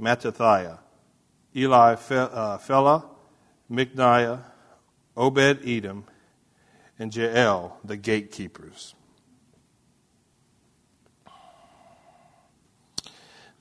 Mattithiah, 0.00 0.78
Eli 1.54 1.92
uh, 1.92 1.96
Phelah, 2.58 3.04
Mikneiah, 3.70 4.42
Obed 5.16 5.60
Edom, 5.66 6.04
and 6.98 7.14
Jael, 7.14 7.78
the 7.84 7.96
gatekeepers. 7.96 8.94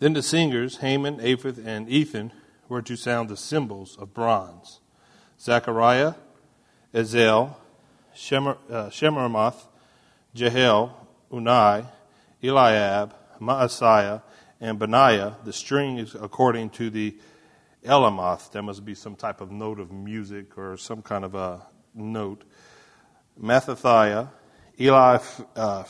Then 0.02 0.14
the 0.14 0.24
singers, 0.24 0.78
Haman, 0.78 1.20
Aphith, 1.20 1.64
and 1.64 1.88
Ethan, 1.88 2.34
were 2.68 2.82
to 2.82 2.96
sound 2.96 3.30
the 3.30 3.38
cymbals 3.38 3.96
of 4.00 4.16
bronze. 4.16 4.80
Zechariah, 5.40 6.16
Ezel, 6.92 7.54
Shemer, 8.16 8.58
uh, 8.68 8.90
Shemiramoth, 8.90 9.68
Jehiel, 10.34 11.08
Unai, 11.32 11.86
Eliab, 12.42 13.14
Maaseiah, 13.40 14.24
and 14.60 14.80
Benaiah, 14.80 15.36
the 15.44 15.54
strings 15.54 16.16
according 16.16 16.72
to 16.72 16.90
the 16.90 17.16
Alamoth. 17.86 18.52
There 18.52 18.64
must 18.64 18.84
be 18.84 18.96
some 18.96 19.16
type 19.16 19.40
of 19.40 19.52
note 19.52 19.80
of 19.80 19.92
music 19.92 20.58
or 20.58 20.78
some 20.78 21.04
kind 21.04 21.24
of 21.24 21.36
a 21.36 21.68
note. 21.94 22.44
Mattithiah, 23.40 24.30
Eli 24.80 25.20
uh, 25.56 25.84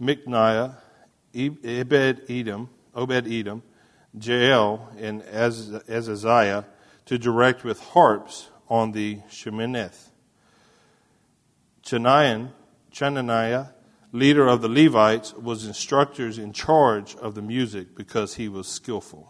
Mikneiah, 0.00 0.74
Ebed 1.34 2.30
Edom, 2.30 2.70
Obed 2.94 3.26
Edom, 3.26 3.62
Jael, 4.18 4.90
and 4.98 5.22
Azaziah 5.22 6.64
to 7.06 7.18
direct 7.18 7.64
with 7.64 7.80
harps 7.80 8.48
on 8.68 8.92
the 8.92 9.18
Sheminith. 9.28 10.10
Chaniah, 11.82 12.50
Chananiah, 12.92 13.72
leader 14.12 14.46
of 14.46 14.62
the 14.62 14.68
Levites, 14.68 15.34
was 15.34 15.66
instructors 15.66 16.38
in 16.38 16.52
charge 16.52 17.14
of 17.16 17.34
the 17.34 17.42
music 17.42 17.94
because 17.94 18.34
he 18.34 18.48
was 18.48 18.68
skillful. 18.68 19.28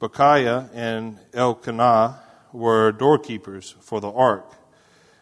Bechiah 0.00 0.68
and 0.74 1.18
Elkanah 1.32 2.20
were 2.52 2.90
doorkeepers 2.90 3.76
for 3.80 4.00
the 4.00 4.10
ark, 4.10 4.52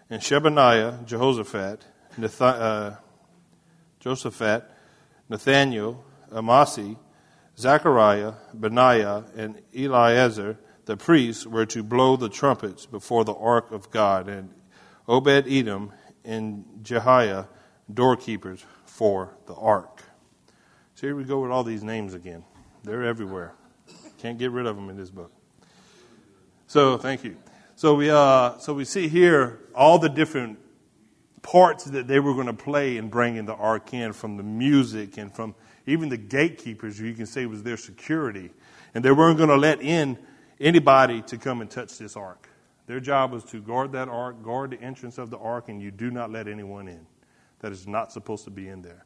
and 0.08 0.23
Shebaniah, 0.23 1.04
Jehoshaphat, 1.04 1.85
Nath- 2.16 2.40
uh, 2.40 2.97
Josaphat, 4.00 4.64
Nathaniel, 5.28 6.04
Amasi, 6.32 6.97
Zechariah, 7.56 8.35
Benaiah, 8.54 9.25
and 9.37 9.61
Eliezer, 9.75 10.58
the 10.85 10.97
priests, 10.97 11.47
were 11.47 11.66
to 11.66 11.82
blow 11.82 12.16
the 12.16 12.28
trumpets 12.28 12.87
before 12.87 13.25
the 13.25 13.35
ark 13.35 13.73
of 13.73 13.90
God, 13.90 14.28
and 14.28 14.50
Obed 15.06 15.47
Edom 15.49 15.92
and 16.25 16.64
Jehiah, 16.82 17.47
doorkeepers 17.92 18.64
for 18.85 19.37
the 19.47 19.54
ark. 19.54 20.02
So 20.94 21.06
here 21.06 21.16
we 21.16 21.25
go 21.25 21.40
with 21.40 21.50
all 21.50 21.64
these 21.64 21.82
names 21.82 22.14
again. 22.14 22.44
They're 22.85 23.04
everywhere. 23.04 23.54
Can't 24.18 24.38
get 24.38 24.50
rid 24.50 24.66
of 24.66 24.76
them 24.76 24.90
in 24.90 24.97
this 24.97 25.11
book. 25.11 25.32
So 26.66 26.99
thank 26.99 27.25
you. 27.25 27.37
So 27.76 27.94
we 27.94 28.11
uh, 28.11 28.58
so 28.58 28.75
we 28.75 28.85
see 28.85 29.08
here 29.08 29.61
all 29.75 29.99
the 29.99 30.08
different 30.08 30.58
parts 31.42 31.85
that 31.85 32.07
they 32.07 32.21
were 32.21 32.35
going 32.35 32.47
to 32.47 32.52
play 32.52 32.97
in 32.97 33.09
bringing 33.09 33.47
the 33.47 33.54
ark 33.54 33.92
in, 33.95 34.12
from 34.12 34.37
the 34.37 34.42
music 34.42 35.18
and 35.18 35.35
from 35.35 35.54
even 35.87 36.09
the 36.09 36.16
gatekeepers, 36.16 37.00
you 37.00 37.14
can 37.14 37.26
say 37.26 37.47
was 37.47 37.62
their 37.62 37.76
security, 37.76 38.50
and 38.95 39.04
they 39.04 39.11
weren't 39.11 39.38
going 39.38 39.49
to 39.49 39.57
let 39.57 39.80
in 39.80 40.18
anybody 40.61 41.23
to 41.23 41.38
come 41.38 41.61
and 41.61 41.71
touch 41.71 41.97
this 41.99 42.16
ark. 42.16 42.49
Their 42.87 43.00
job 43.00 43.33
was 43.33 43.45
to 43.45 43.61
guard 43.61 43.92
that 43.92 44.09
ark, 44.09 44.42
guard 44.42 44.71
the 44.71 44.80
entrance 44.80 45.18
of 45.18 45.30
the 45.30 45.38
ark, 45.38 45.68
and 45.68 45.80
you 45.80 45.90
do 45.90 46.11
not 46.11 46.30
let 46.30 46.49
anyone 46.49 46.88
in 46.88 47.07
that 47.61 47.73
is 47.73 47.87
not 47.87 48.12
supposed 48.12 48.45
to 48.45 48.50
be 48.50 48.68
in 48.68 48.83
there. 48.83 49.04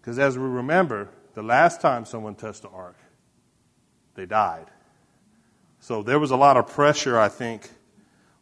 Because 0.00 0.18
as 0.18 0.38
we 0.38 0.44
remember, 0.44 1.08
the 1.34 1.42
last 1.42 1.80
time 1.80 2.04
someone 2.04 2.34
touched 2.34 2.62
the 2.62 2.68
ark, 2.68 2.96
they 4.14 4.26
died. 4.26 4.66
So 5.80 6.02
there 6.02 6.18
was 6.18 6.30
a 6.30 6.36
lot 6.36 6.56
of 6.56 6.68
pressure, 6.68 7.18
I 7.18 7.28
think, 7.28 7.70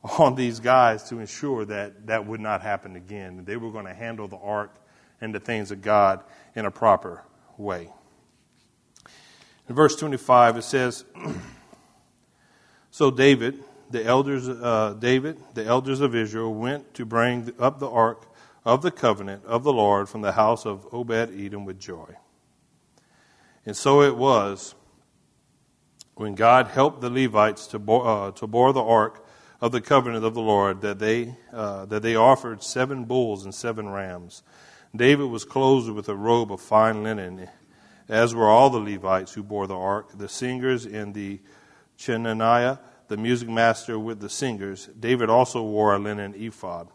on 0.19 0.35
these 0.35 0.61
guys 0.61 1.05
to 1.05 1.19
ensure 1.19 1.65
that 1.65 2.07
that 2.07 2.27
would 2.27 2.41
not 2.41 2.63
happen 2.63 2.97
again. 2.97 3.45
They 3.45 3.57
were 3.57 3.71
going 3.71 3.87
to 3.87 3.95
handle 3.95 4.29
the 4.29 4.37
ark 4.37 4.75
and 5.21 5.35
the 5.35 5.41
things 5.41 5.71
of 5.71 5.83
God 5.83 6.23
in 6.55 6.65
a 6.67 6.71
proper 6.71 7.25
way. 7.57 7.91
In 9.69 9.75
verse 9.75 9.97
25, 9.97 10.59
it 10.59 10.63
says, 10.63 11.05
So 12.91 13.11
David, 13.11 13.63
the 13.91 14.05
elders, 14.05 14.49
uh, 14.49 14.97
David, 14.99 15.39
the 15.55 15.65
elders 15.65 16.01
of 16.01 16.15
Israel, 16.15 16.55
went 16.55 16.95
to 16.95 17.05
bring 17.05 17.53
up 17.59 17.79
the 17.79 17.91
ark 17.91 18.27
of 18.65 18.83
the 18.83 18.91
covenant 18.91 19.45
of 19.45 19.65
the 19.65 19.73
Lord 19.73 20.09
from 20.09 20.23
the 20.23 20.33
house 20.33 20.65
of 20.65 20.87
Obed 20.93 21.31
Edom 21.39 21.65
with 21.65 21.79
joy. 21.79 22.17
And 23.65 23.77
so 23.77 24.03
it 24.03 24.17
was 24.17 24.75
when 26.15 26.35
God 26.35 26.69
helped 26.69 27.01
the 27.01 27.11
Levites 27.11 27.67
to 27.69 27.79
bore, 27.79 28.07
uh, 28.07 28.31
to 28.33 28.47
bore 28.47 28.73
the 28.73 28.83
ark 28.83 29.26
of 29.61 29.73
the 29.73 29.81
covenant 29.81 30.25
of 30.25 30.35
the 30.35 30.41
Lord 30.41 30.81
that 30.83 30.99
they, 30.99 31.37
uh, 31.53 31.87
that 31.87 32.03
they 32.03 32.15
offered 32.15 32.63
seven 32.63 33.05
bulls 33.05 33.45
and 33.45 33.55
seven 33.55 33.89
rams. 33.89 34.43
David 34.95 35.27
was 35.27 35.45
clothed 35.45 35.91
with 35.91 36.09
a 36.09 36.17
robe 36.17 36.53
of 36.53 36.61
fine 36.61 37.03
linen, 37.03 37.49
as 38.09 38.35
were 38.35 38.49
all 38.49 38.71
the 38.71 38.79
Levites 38.79 39.35
who 39.35 39.43
bore 39.43 39.67
the 39.67 39.77
ark, 39.77 40.11
the 40.17 40.29
singers 40.29 40.85
and 40.85 41.15
the 41.15 41.41
Chenaniah, 41.99 42.79
the 43.09 43.17
music 43.17 43.49
master 43.49 43.99
with 43.99 44.21
the 44.21 44.29
singers. 44.29 44.89
David 44.99 45.31
also 45.31 45.63
wore 45.63 45.95
a 45.95 45.99
linen 45.99 46.35
ephod. 46.35 46.89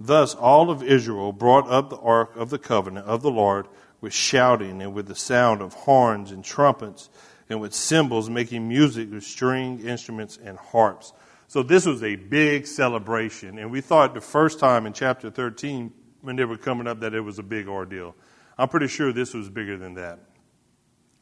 Thus 0.00 0.34
all 0.34 0.70
of 0.70 0.82
Israel 0.82 1.32
brought 1.32 1.68
up 1.68 1.90
the 1.90 1.98
ark 1.98 2.36
of 2.36 2.50
the 2.50 2.58
covenant 2.58 3.06
of 3.06 3.22
the 3.22 3.30
Lord 3.30 3.66
with 4.00 4.12
shouting 4.12 4.80
and 4.80 4.94
with 4.94 5.06
the 5.06 5.14
sound 5.14 5.60
of 5.60 5.74
horns 5.74 6.30
and 6.30 6.44
trumpets 6.44 7.10
and 7.48 7.60
with 7.60 7.74
cymbals 7.74 8.30
making 8.30 8.68
music 8.68 9.10
with 9.10 9.24
string 9.24 9.80
instruments 9.80 10.38
and 10.42 10.58
harps. 10.58 11.12
So 11.48 11.62
this 11.62 11.86
was 11.86 12.02
a 12.02 12.14
big 12.14 12.66
celebration. 12.66 13.58
And 13.58 13.70
we 13.70 13.80
thought 13.80 14.14
the 14.14 14.20
first 14.20 14.60
time 14.60 14.86
in 14.86 14.92
chapter 14.92 15.30
13 15.30 15.92
when 16.20 16.36
they 16.36 16.44
were 16.44 16.58
coming 16.58 16.86
up 16.86 17.00
that 17.00 17.14
it 17.14 17.20
was 17.20 17.38
a 17.38 17.42
big 17.42 17.68
ordeal. 17.68 18.14
I'm 18.58 18.68
pretty 18.68 18.88
sure 18.88 19.12
this 19.12 19.32
was 19.32 19.48
bigger 19.48 19.78
than 19.78 19.94
that. 19.94 20.20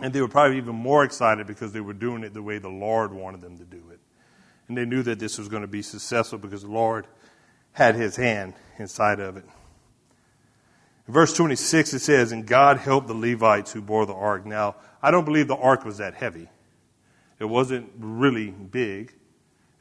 And 0.00 0.12
they 0.12 0.20
were 0.20 0.28
probably 0.28 0.58
even 0.58 0.74
more 0.74 1.04
excited 1.04 1.46
because 1.46 1.72
they 1.72 1.80
were 1.80 1.94
doing 1.94 2.24
it 2.24 2.34
the 2.34 2.42
way 2.42 2.58
the 2.58 2.68
Lord 2.68 3.12
wanted 3.12 3.40
them 3.40 3.56
to 3.58 3.64
do 3.64 3.82
it. 3.92 4.00
And 4.68 4.76
they 4.76 4.84
knew 4.84 5.02
that 5.04 5.20
this 5.20 5.38
was 5.38 5.48
going 5.48 5.62
to 5.62 5.68
be 5.68 5.80
successful 5.80 6.38
because 6.38 6.62
the 6.62 6.70
Lord 6.70 7.06
had 7.72 7.94
his 7.94 8.16
hand 8.16 8.54
inside 8.78 9.20
of 9.20 9.36
it. 9.36 9.44
In 11.06 11.14
verse 11.14 11.32
26, 11.34 11.94
it 11.94 11.98
says, 12.00 12.32
And 12.32 12.46
God 12.46 12.78
helped 12.78 13.06
the 13.06 13.14
Levites 13.14 13.72
who 13.72 13.80
bore 13.80 14.06
the 14.06 14.14
ark. 14.14 14.44
Now, 14.44 14.74
I 15.00 15.12
don't 15.12 15.24
believe 15.24 15.46
the 15.46 15.56
ark 15.56 15.84
was 15.84 15.98
that 15.98 16.14
heavy. 16.14 16.48
It 17.38 17.44
wasn't 17.44 17.92
really 17.96 18.50
big, 18.50 19.14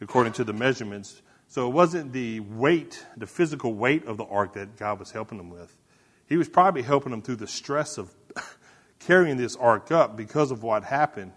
according 0.01 0.33
to 0.33 0.43
the 0.43 0.53
measurements. 0.53 1.21
So 1.47 1.67
it 1.67 1.73
wasn't 1.73 2.11
the 2.11 2.39
weight, 2.39 3.05
the 3.17 3.27
physical 3.27 3.73
weight 3.73 4.05
of 4.05 4.17
the 4.17 4.25
ark 4.25 4.53
that 4.53 4.77
God 4.77 4.99
was 4.99 5.11
helping 5.11 5.37
them 5.37 5.49
with. 5.49 5.75
He 6.27 6.37
was 6.37 6.49
probably 6.49 6.81
helping 6.81 7.11
them 7.11 7.21
through 7.21 7.37
the 7.37 7.47
stress 7.47 7.97
of 7.97 8.11
carrying 8.99 9.37
this 9.37 9.55
ark 9.55 9.91
up 9.91 10.17
because 10.17 10.51
of 10.51 10.63
what 10.63 10.83
happened 10.83 11.31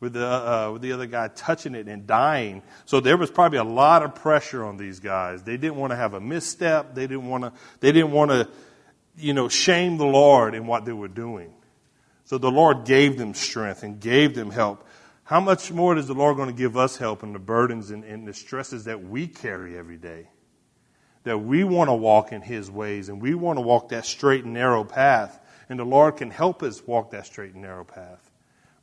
with 0.00 0.12
the, 0.12 0.26
uh, 0.26 0.70
with 0.72 0.82
the 0.82 0.92
other 0.92 1.06
guy 1.06 1.28
touching 1.28 1.74
it 1.74 1.88
and 1.88 2.06
dying. 2.06 2.62
So 2.84 3.00
there 3.00 3.16
was 3.16 3.30
probably 3.30 3.58
a 3.58 3.64
lot 3.64 4.02
of 4.02 4.14
pressure 4.14 4.64
on 4.64 4.76
these 4.76 5.00
guys. 5.00 5.42
They 5.42 5.56
didn't 5.56 5.76
want 5.76 5.92
to 5.92 5.96
have 5.96 6.14
a 6.14 6.20
misstep. 6.20 6.94
They 6.94 7.06
didn't 7.06 7.28
want 7.28 7.44
to, 7.44 7.52
they 7.80 7.92
didn't 7.92 8.12
want 8.12 8.30
to, 8.30 8.48
you 9.16 9.32
know, 9.32 9.48
shame 9.48 9.96
the 9.96 10.06
Lord 10.06 10.54
in 10.54 10.66
what 10.66 10.84
they 10.84 10.92
were 10.92 11.08
doing. 11.08 11.52
So 12.24 12.38
the 12.38 12.50
Lord 12.50 12.84
gave 12.84 13.16
them 13.16 13.34
strength 13.34 13.84
and 13.84 14.00
gave 14.00 14.34
them 14.34 14.50
help. 14.50 14.86
How 15.26 15.40
much 15.40 15.72
more 15.72 15.96
is 15.96 16.06
the 16.06 16.14
Lord 16.14 16.36
going 16.36 16.50
to 16.50 16.54
give 16.54 16.76
us 16.76 16.98
help 16.98 17.24
in 17.24 17.32
the 17.32 17.40
burdens 17.40 17.90
and, 17.90 18.04
and 18.04 18.28
the 18.28 18.32
stresses 18.32 18.84
that 18.84 19.02
we 19.02 19.26
carry 19.26 19.76
every 19.76 19.96
day? 19.96 20.28
That 21.24 21.38
we 21.38 21.64
want 21.64 21.90
to 21.90 21.94
walk 21.94 22.30
in 22.30 22.42
His 22.42 22.70
ways 22.70 23.08
and 23.08 23.20
we 23.20 23.34
want 23.34 23.56
to 23.56 23.60
walk 23.60 23.88
that 23.88 24.06
straight 24.06 24.44
and 24.44 24.54
narrow 24.54 24.84
path. 24.84 25.40
And 25.68 25.80
the 25.80 25.84
Lord 25.84 26.16
can 26.16 26.30
help 26.30 26.62
us 26.62 26.86
walk 26.86 27.10
that 27.10 27.26
straight 27.26 27.54
and 27.54 27.62
narrow 27.62 27.82
path. 27.82 28.30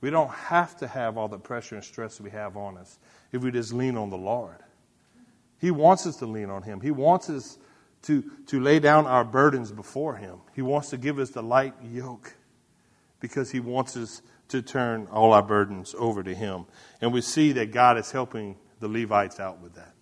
We 0.01 0.09
don't 0.09 0.29
have 0.31 0.75
to 0.79 0.87
have 0.87 1.17
all 1.17 1.29
the 1.29 1.39
pressure 1.39 1.75
and 1.75 1.83
stress 1.83 2.19
we 2.19 2.31
have 2.31 2.57
on 2.57 2.77
us 2.77 2.99
if 3.31 3.41
we 3.41 3.49
just 3.49 3.71
lean 3.71 3.95
on 3.95 4.09
the 4.09 4.17
Lord. 4.17 4.57
He 5.61 5.71
wants 5.71 6.05
us 6.05 6.17
to 6.17 6.25
lean 6.25 6.49
on 6.49 6.63
Him. 6.63 6.81
He 6.81 6.91
wants 6.91 7.29
us 7.29 7.57
to, 8.01 8.21
to 8.47 8.59
lay 8.59 8.79
down 8.79 9.07
our 9.07 9.23
burdens 9.23 9.71
before 9.71 10.17
Him. 10.17 10.39
He 10.53 10.61
wants 10.61 10.89
to 10.89 10.97
give 10.97 11.19
us 11.19 11.29
the 11.29 11.41
light 11.41 11.73
yoke 11.81 12.35
because 13.21 13.49
He 13.49 13.61
wants 13.61 13.95
us 13.95 14.21
to 14.49 14.61
turn 14.61 15.07
all 15.11 15.33
our 15.33 15.43
burdens 15.43 15.95
over 15.97 16.23
to 16.23 16.33
Him. 16.33 16.65
And 17.01 17.13
we 17.13 17.21
see 17.21 17.53
that 17.53 17.71
God 17.71 17.97
is 17.97 18.11
helping 18.11 18.57
the 18.79 18.87
Levites 18.87 19.39
out 19.39 19.59
with 19.59 19.75
that 19.75 19.93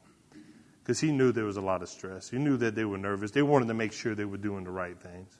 because 0.83 0.99
He 0.99 1.11
knew 1.11 1.31
there 1.31 1.45
was 1.45 1.57
a 1.57 1.61
lot 1.61 1.81
of 1.81 1.89
stress. 1.89 2.29
He 2.29 2.37
knew 2.37 2.57
that 2.57 2.75
they 2.75 2.85
were 2.85 2.97
nervous. 2.97 3.31
They 3.31 3.41
wanted 3.41 3.67
to 3.67 3.73
make 3.73 3.93
sure 3.93 4.15
they 4.15 4.25
were 4.25 4.37
doing 4.37 4.63
the 4.63 4.71
right 4.71 4.99
things. 4.99 5.37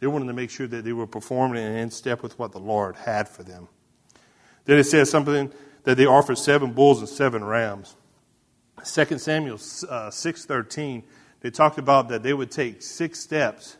They 0.00 0.06
wanted 0.06 0.26
to 0.26 0.32
make 0.32 0.50
sure 0.50 0.66
that 0.66 0.84
they 0.84 0.92
were 0.92 1.06
performing 1.06 1.64
and 1.64 1.76
in 1.76 1.90
step 1.90 2.22
with 2.22 2.38
what 2.38 2.52
the 2.52 2.60
Lord 2.60 2.96
had 2.96 3.28
for 3.28 3.42
them. 3.42 3.68
Then 4.64 4.78
it 4.78 4.84
says 4.84 5.10
something 5.10 5.52
that 5.84 5.96
they 5.96 6.06
offered 6.06 6.38
seven 6.38 6.72
bulls 6.72 7.00
and 7.00 7.08
seven 7.08 7.42
rams. 7.42 7.96
2 8.84 9.18
Samuel 9.18 9.56
uh, 9.56 10.10
6.13, 10.10 11.02
they 11.40 11.50
talked 11.50 11.78
about 11.78 12.08
that 12.10 12.22
they 12.22 12.32
would 12.32 12.50
take 12.50 12.82
six 12.82 13.18
steps 13.18 13.76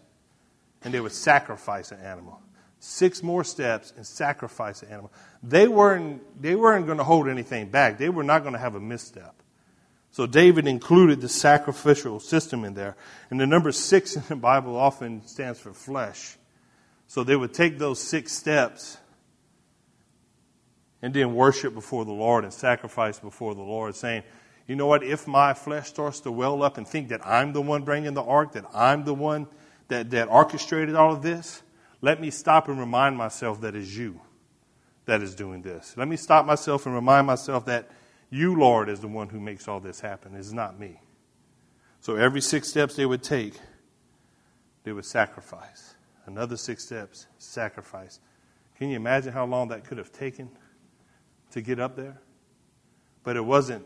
and 0.82 0.92
they 0.92 1.00
would 1.00 1.12
sacrifice 1.12 1.92
an 1.92 2.00
animal. 2.00 2.40
Six 2.80 3.22
more 3.22 3.42
steps 3.42 3.92
and 3.96 4.06
sacrifice 4.06 4.82
an 4.82 4.90
animal. 4.90 5.12
They 5.42 5.66
weren't, 5.66 6.40
they 6.40 6.54
weren't 6.54 6.86
going 6.86 6.98
to 6.98 7.04
hold 7.04 7.28
anything 7.28 7.70
back. 7.70 7.98
They 7.98 8.08
were 8.08 8.22
not 8.22 8.42
going 8.42 8.52
to 8.54 8.58
have 8.58 8.74
a 8.74 8.80
misstep. 8.80 9.34
So 10.10 10.26
David 10.26 10.66
included 10.66 11.20
the 11.20 11.28
sacrificial 11.28 12.20
system 12.20 12.64
in 12.64 12.74
there. 12.74 12.96
And 13.30 13.38
the 13.40 13.46
number 13.46 13.72
six 13.72 14.16
in 14.16 14.22
the 14.28 14.36
Bible 14.36 14.76
often 14.76 15.26
stands 15.26 15.58
for 15.58 15.72
flesh. 15.72 16.36
So 17.06 17.24
they 17.24 17.36
would 17.36 17.54
take 17.54 17.78
those 17.78 18.00
six 18.00 18.32
steps 18.32 18.98
and 21.00 21.14
then 21.14 21.34
worship 21.34 21.74
before 21.74 22.04
the 22.04 22.12
Lord 22.12 22.44
and 22.44 22.52
sacrifice 22.52 23.18
before 23.18 23.54
the 23.54 23.62
Lord, 23.62 23.94
saying, 23.94 24.24
you 24.66 24.76
know 24.76 24.86
what, 24.86 25.02
if 25.02 25.26
my 25.26 25.54
flesh 25.54 25.88
starts 25.88 26.20
to 26.20 26.32
well 26.32 26.62
up 26.62 26.76
and 26.76 26.86
think 26.86 27.08
that 27.08 27.26
I'm 27.26 27.52
the 27.52 27.62
one 27.62 27.82
bringing 27.82 28.14
the 28.14 28.22
ark, 28.22 28.52
that 28.52 28.64
I'm 28.74 29.04
the 29.04 29.14
one 29.14 29.46
that, 29.88 30.10
that 30.10 30.28
orchestrated 30.28 30.94
all 30.94 31.12
of 31.12 31.22
this, 31.22 31.62
let 32.00 32.20
me 32.20 32.30
stop 32.30 32.68
and 32.68 32.78
remind 32.78 33.16
myself 33.16 33.60
that 33.62 33.74
it's 33.74 33.94
you 33.94 34.20
that 35.06 35.22
is 35.22 35.34
doing 35.34 35.62
this. 35.62 35.94
Let 35.96 36.06
me 36.06 36.16
stop 36.16 36.46
myself 36.46 36.86
and 36.86 36.94
remind 36.94 37.26
myself 37.26 37.64
that 37.66 37.90
you, 38.30 38.58
Lord, 38.58 38.88
is 38.88 39.00
the 39.00 39.08
one 39.08 39.28
who 39.28 39.40
makes 39.40 39.66
all 39.66 39.80
this 39.80 40.00
happen. 40.00 40.34
It's 40.34 40.52
not 40.52 40.78
me. 40.78 41.00
So 42.00 42.16
every 42.16 42.40
six 42.40 42.68
steps 42.68 42.94
they 42.94 43.06
would 43.06 43.22
take, 43.22 43.54
they 44.84 44.92
would 44.92 45.06
sacrifice. 45.06 45.94
Another 46.26 46.56
six 46.56 46.84
steps, 46.84 47.26
sacrifice. 47.38 48.20
Can 48.76 48.90
you 48.90 48.96
imagine 48.96 49.32
how 49.32 49.46
long 49.46 49.68
that 49.68 49.84
could 49.84 49.98
have 49.98 50.12
taken 50.12 50.50
to 51.52 51.60
get 51.60 51.80
up 51.80 51.96
there? 51.96 52.20
But 53.24 53.36
it 53.36 53.44
wasn't 53.44 53.84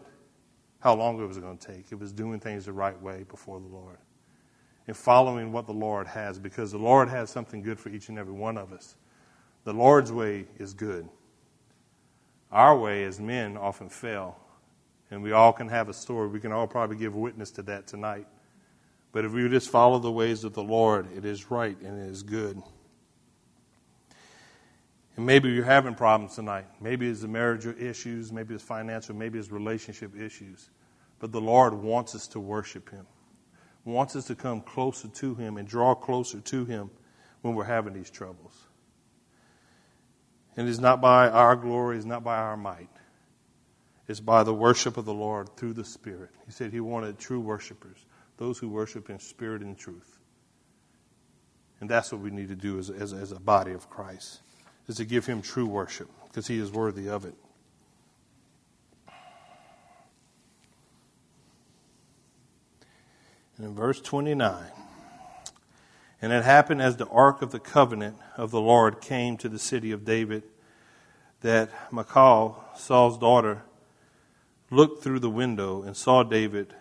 how 0.80 0.94
long 0.94 1.22
it 1.22 1.26
was 1.26 1.38
going 1.38 1.56
to 1.56 1.66
take. 1.66 1.92
It 1.92 1.98
was 1.98 2.12
doing 2.12 2.40
things 2.40 2.66
the 2.66 2.72
right 2.72 3.00
way 3.00 3.24
before 3.28 3.60
the 3.60 3.68
Lord 3.68 3.98
and 4.86 4.96
following 4.96 5.52
what 5.52 5.66
the 5.66 5.72
Lord 5.72 6.06
has 6.06 6.38
because 6.38 6.72
the 6.72 6.78
Lord 6.78 7.08
has 7.08 7.30
something 7.30 7.62
good 7.62 7.78
for 7.78 7.88
each 7.88 8.08
and 8.08 8.18
every 8.18 8.32
one 8.32 8.58
of 8.58 8.72
us. 8.72 8.96
The 9.64 9.72
Lord's 9.72 10.10
way 10.10 10.46
is 10.58 10.74
good. 10.74 11.08
Our 12.50 12.78
way 12.78 13.04
as 13.04 13.20
men 13.20 13.56
often 13.56 13.88
fail. 13.88 14.36
And 15.10 15.22
we 15.22 15.32
all 15.32 15.52
can 15.52 15.68
have 15.68 15.88
a 15.88 15.94
story. 15.94 16.28
We 16.28 16.40
can 16.40 16.52
all 16.52 16.66
probably 16.66 16.96
give 16.96 17.14
witness 17.14 17.50
to 17.52 17.62
that 17.62 17.86
tonight. 17.86 18.26
But 19.12 19.26
if 19.26 19.32
we 19.32 19.46
just 19.48 19.70
follow 19.70 19.98
the 19.98 20.10
ways 20.10 20.42
of 20.42 20.54
the 20.54 20.62
Lord, 20.62 21.06
it 21.16 21.24
is 21.24 21.50
right 21.50 21.78
and 21.80 22.00
it 22.00 22.10
is 22.10 22.22
good. 22.22 22.62
And 25.16 25.26
maybe 25.26 25.50
you're 25.50 25.64
having 25.64 25.94
problems 25.94 26.34
tonight. 26.34 26.64
Maybe 26.80 27.08
it's 27.08 27.20
the 27.20 27.28
marriage 27.28 27.66
issues, 27.66 28.32
maybe 28.32 28.54
it's 28.54 28.64
financial, 28.64 29.14
maybe 29.14 29.38
it's 29.38 29.50
relationship 29.50 30.18
issues. 30.18 30.70
But 31.18 31.32
the 31.32 31.40
Lord 31.40 31.74
wants 31.74 32.14
us 32.14 32.26
to 32.28 32.40
worship 32.40 32.90
Him, 32.90 33.06
wants 33.84 34.16
us 34.16 34.26
to 34.26 34.34
come 34.34 34.60
closer 34.60 35.08
to 35.08 35.34
Him 35.34 35.56
and 35.56 35.66
draw 35.66 35.94
closer 35.94 36.40
to 36.40 36.64
Him 36.64 36.90
when 37.40 37.54
we're 37.54 37.64
having 37.64 37.92
these 37.92 38.10
troubles. 38.10 38.54
And 40.56 40.68
it's 40.68 40.78
not 40.78 41.00
by 41.00 41.28
our 41.28 41.56
glory, 41.56 41.96
it's 41.96 42.06
not 42.06 42.22
by 42.22 42.36
our 42.36 42.56
might. 42.56 42.88
It's 44.08 44.20
by 44.20 44.42
the 44.42 44.54
worship 44.54 44.96
of 44.96 45.04
the 45.04 45.14
Lord 45.14 45.56
through 45.56 45.72
the 45.74 45.84
Spirit. 45.84 46.30
He 46.44 46.52
said 46.52 46.72
he 46.72 46.80
wanted 46.80 47.18
true 47.18 47.40
worshipers, 47.40 48.04
those 48.36 48.58
who 48.58 48.68
worship 48.68 49.08
in 49.08 49.18
spirit 49.18 49.62
and 49.62 49.78
truth. 49.78 50.18
And 51.80 51.88
that's 51.88 52.12
what 52.12 52.20
we 52.20 52.30
need 52.30 52.48
to 52.48 52.54
do 52.54 52.78
as, 52.78 52.90
as, 52.90 53.12
as 53.12 53.32
a 53.32 53.40
body 53.40 53.72
of 53.72 53.88
Christ, 53.88 54.42
is 54.86 54.96
to 54.96 55.04
give 55.04 55.26
him 55.26 55.40
true 55.42 55.66
worship, 55.66 56.08
because 56.28 56.46
he 56.46 56.58
is 56.58 56.70
worthy 56.70 57.08
of 57.08 57.24
it. 57.24 57.34
And 63.62 63.70
in 63.70 63.76
verse 63.76 64.00
29, 64.00 64.64
and 66.20 66.32
it 66.32 66.42
happened 66.42 66.82
as 66.82 66.96
the 66.96 67.06
ark 67.06 67.42
of 67.42 67.52
the 67.52 67.60
covenant 67.60 68.16
of 68.36 68.50
the 68.50 68.60
Lord 68.60 69.00
came 69.00 69.36
to 69.36 69.48
the 69.48 69.58
city 69.60 69.92
of 69.92 70.04
David 70.04 70.42
that 71.42 71.70
Michal, 71.92 72.64
Saul's 72.74 73.16
daughter, 73.16 73.62
looked 74.68 75.04
through 75.04 75.20
the 75.20 75.30
window 75.30 75.82
and 75.82 75.96
saw 75.96 76.24
David, 76.24 76.74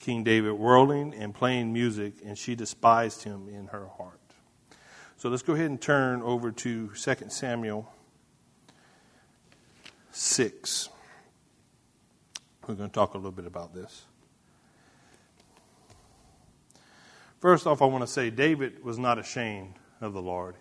King 0.00 0.24
David, 0.24 0.52
whirling 0.52 1.12
and 1.12 1.34
playing 1.34 1.74
music, 1.74 2.14
and 2.24 2.38
she 2.38 2.54
despised 2.54 3.24
him 3.24 3.46
in 3.46 3.66
her 3.66 3.88
heart. 3.98 4.18
So 5.18 5.28
let's 5.28 5.42
go 5.42 5.52
ahead 5.52 5.66
and 5.66 5.78
turn 5.78 6.22
over 6.22 6.50
to 6.52 6.88
2 6.88 7.16
Samuel 7.28 7.92
6. 10.12 10.88
We're 12.66 12.76
going 12.76 12.88
to 12.88 12.94
talk 12.94 13.12
a 13.12 13.18
little 13.18 13.30
bit 13.30 13.44
about 13.44 13.74
this. 13.74 14.06
First 17.40 17.66
off, 17.66 17.82
I 17.82 17.84
want 17.86 18.02
to 18.02 18.12
say 18.12 18.30
David 18.30 18.82
was 18.82 18.98
not 18.98 19.18
ashamed 19.18 19.74
of 20.00 20.12
the 20.12 20.22
Lord. 20.22 20.56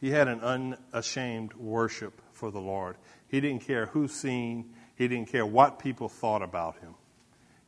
He 0.00 0.10
had 0.10 0.26
an 0.26 0.40
unashamed 0.40 1.54
worship 1.54 2.20
for 2.32 2.50
the 2.50 2.60
Lord. 2.60 2.96
He 3.28 3.40
didn't 3.40 3.64
care 3.64 3.86
who 3.86 4.08
seen, 4.08 4.74
he 4.96 5.06
didn't 5.06 5.30
care 5.30 5.46
what 5.46 5.78
people 5.78 6.08
thought 6.08 6.42
about 6.42 6.76
him. 6.78 6.94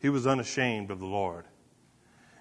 He 0.01 0.09
was 0.09 0.27
unashamed 0.27 0.91
of 0.91 0.99
the 0.99 1.07
Lord. 1.07 1.45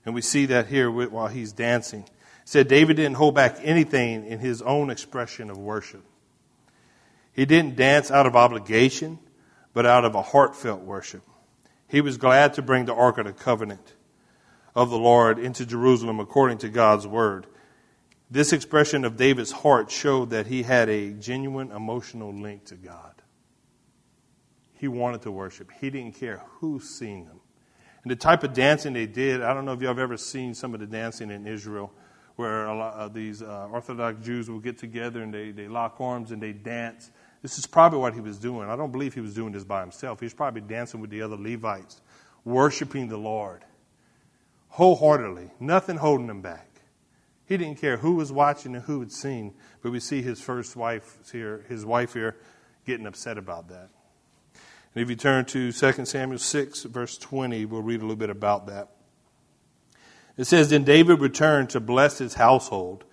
And 0.06 0.15
we 0.15 0.21
see 0.21 0.47
that 0.47 0.67
here 0.67 0.89
while 0.89 1.27
he's 1.27 1.53
dancing. 1.53 2.01
It 2.01 2.10
said 2.43 2.67
David 2.67 2.97
didn't 2.97 3.15
hold 3.15 3.36
back 3.36 3.58
anything 3.62 4.25
in 4.25 4.39
his 4.39 4.62
own 4.63 4.89
expression 4.89 5.49
of 5.49 5.58
worship. 5.58 6.03
He 7.32 7.45
didn't 7.45 7.75
dance 7.75 8.12
out 8.12 8.25
of 8.25 8.36
obligation, 8.36 9.19
but 9.73 9.86
out 9.86 10.06
of 10.06 10.15
a 10.15 10.21
heartfelt 10.21 10.82
worship. 10.82 11.23
He 11.88 12.01
was 12.01 12.17
glad 12.17 12.56
to 12.56 12.62
bring 12.62 12.86
the 12.86 12.95
Ark 12.95 13.19
of 13.19 13.25
the 13.25 13.34
Covenant 13.34 13.93
of 14.75 14.89
the 14.89 14.97
Lord 14.97 15.39
into 15.39 15.65
Jerusalem 15.65 16.19
according 16.19 16.59
to 16.59 16.69
God's 16.69 17.05
word. 17.05 17.47
This 18.31 18.51
expression 18.51 19.05
of 19.05 19.15
David's 19.15 19.51
heart 19.51 19.91
showed 19.91 20.31
that 20.31 20.47
he 20.47 20.63
had 20.63 20.89
a 20.89 21.12
genuine 21.12 21.71
emotional 21.71 22.33
link 22.33 22.65
to 22.65 22.75
God. 22.75 23.13
He 24.73 24.88
wanted 24.88 25.21
to 25.21 25.31
worship. 25.31 25.69
He 25.79 25.89
didn't 25.89 26.15
care 26.15 26.41
who's 26.59 26.89
seeing 26.89 27.25
him. 27.25 27.39
And 28.03 28.12
the 28.12 28.15
type 28.15 28.43
of 28.43 28.53
dancing 28.53 28.93
they 28.93 29.05
did, 29.05 29.41
I 29.41 29.53
don't 29.53 29.65
know 29.65 29.73
if 29.73 29.81
y'all 29.81 29.89
have 29.89 29.99
ever 29.99 30.17
seen 30.17 30.53
some 30.55 30.73
of 30.73 30.79
the 30.79 30.88
dancing 30.88 31.29
in 31.31 31.45
Israel, 31.47 31.93
where 32.36 32.65
a 32.65 32.75
lot 32.75 32.95
of 32.95 33.13
these 33.13 33.41
uh, 33.41 33.67
Orthodox 33.71 34.25
Jews 34.25 34.49
will 34.49 34.59
get 34.59 34.77
together 34.77 35.21
and 35.21 35.33
they, 35.33 35.51
they 35.51 35.67
lock 35.67 36.01
arms 36.01 36.31
and 36.31 36.41
they 36.41 36.51
dance. 36.51 37.12
This 37.43 37.59
is 37.59 37.67
probably 37.67 37.99
what 37.99 38.13
he 38.13 38.19
was 38.19 38.39
doing. 38.39 38.67
I 38.67 38.75
don't 38.75 38.91
believe 38.91 39.13
he 39.13 39.21
was 39.21 39.36
doing 39.36 39.53
this 39.53 39.63
by 39.63 39.81
himself. 39.81 40.19
He 40.19 40.25
was 40.25 40.33
probably 40.33 40.62
dancing 40.62 40.99
with 40.99 41.12
the 41.12 41.21
other 41.21 41.38
Levites, 41.38 42.01
worshiping 42.43 43.07
the 43.07 43.17
Lord 43.17 43.63
wholeheartedly, 44.73 45.51
nothing 45.59 45.97
holding 45.97 46.27
him 46.27 46.41
back. 46.41 46.67
He 47.45 47.57
didn't 47.57 47.79
care 47.79 47.97
who 47.97 48.15
was 48.15 48.31
watching 48.31 48.73
and 48.75 48.83
who 48.83 49.01
had 49.01 49.12
seen, 49.12 49.53
but 49.83 49.91
we 49.91 49.99
see 49.99 50.23
his 50.23 50.41
first 50.41 50.75
wife 50.75 51.19
here, 51.31 51.63
his 51.69 51.86
wife 51.86 52.13
here, 52.13 52.38
getting 52.83 53.05
upset 53.05 53.38
about 53.38 53.67
that. 53.67 53.89
And 54.95 55.03
if 55.03 55.12
you 55.12 55.15
turn 55.15 55.45
to 55.45 55.71
2 55.71 56.05
Samuel 56.05 56.39
6, 56.39 56.83
verse 56.83 57.19
20, 57.19 57.65
we'll 57.65 57.83
read 57.83 57.99
a 57.99 58.03
little 58.03 58.15
bit 58.15 58.31
about 58.31 58.65
that. 58.65 58.89
It 60.38 60.45
says, 60.45 60.71
Then 60.71 60.83
David 60.83 61.19
returned 61.19 61.69
to 61.71 61.79
bless 61.79 62.17
his 62.17 62.33
household, 62.33 63.03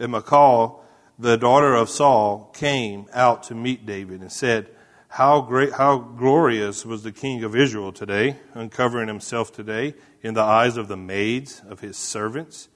and 0.00 0.10
Michal, 0.10 0.84
the 1.16 1.36
daughter 1.36 1.76
of 1.76 1.90
Saul, 1.90 2.50
came 2.54 3.06
out 3.12 3.44
to 3.44 3.54
meet 3.54 3.86
David 3.86 4.20
and 4.20 4.32
said, 4.32 4.68
how 5.14 5.40
great, 5.40 5.72
how 5.74 5.96
glorious 5.96 6.84
was 6.84 7.04
the 7.04 7.12
king 7.12 7.44
of 7.44 7.54
Israel 7.54 7.92
today, 7.92 8.36
uncovering 8.52 9.06
himself 9.06 9.52
today 9.52 9.94
in 10.22 10.34
the 10.34 10.42
eyes 10.42 10.76
of 10.76 10.88
the 10.88 10.96
maids 10.96 11.62
of 11.68 11.78
his 11.78 11.96
servants, 11.96 12.68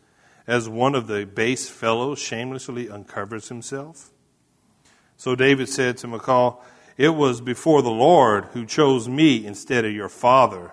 as 0.46 0.68
one 0.68 0.94
of 0.94 1.08
the 1.08 1.26
base 1.26 1.68
fellows 1.68 2.20
shamelessly 2.20 2.88
uncovers 2.88 3.48
himself? 3.48 4.12
So 5.16 5.34
David 5.34 5.68
said 5.68 5.96
to 5.96 6.06
Michal, 6.06 6.62
It 6.96 7.08
was 7.08 7.40
before 7.40 7.82
the 7.82 7.90
Lord 7.90 8.44
who 8.52 8.64
chose 8.64 9.08
me 9.08 9.44
instead 9.44 9.84
of 9.84 9.90
your 9.90 10.08
father 10.08 10.70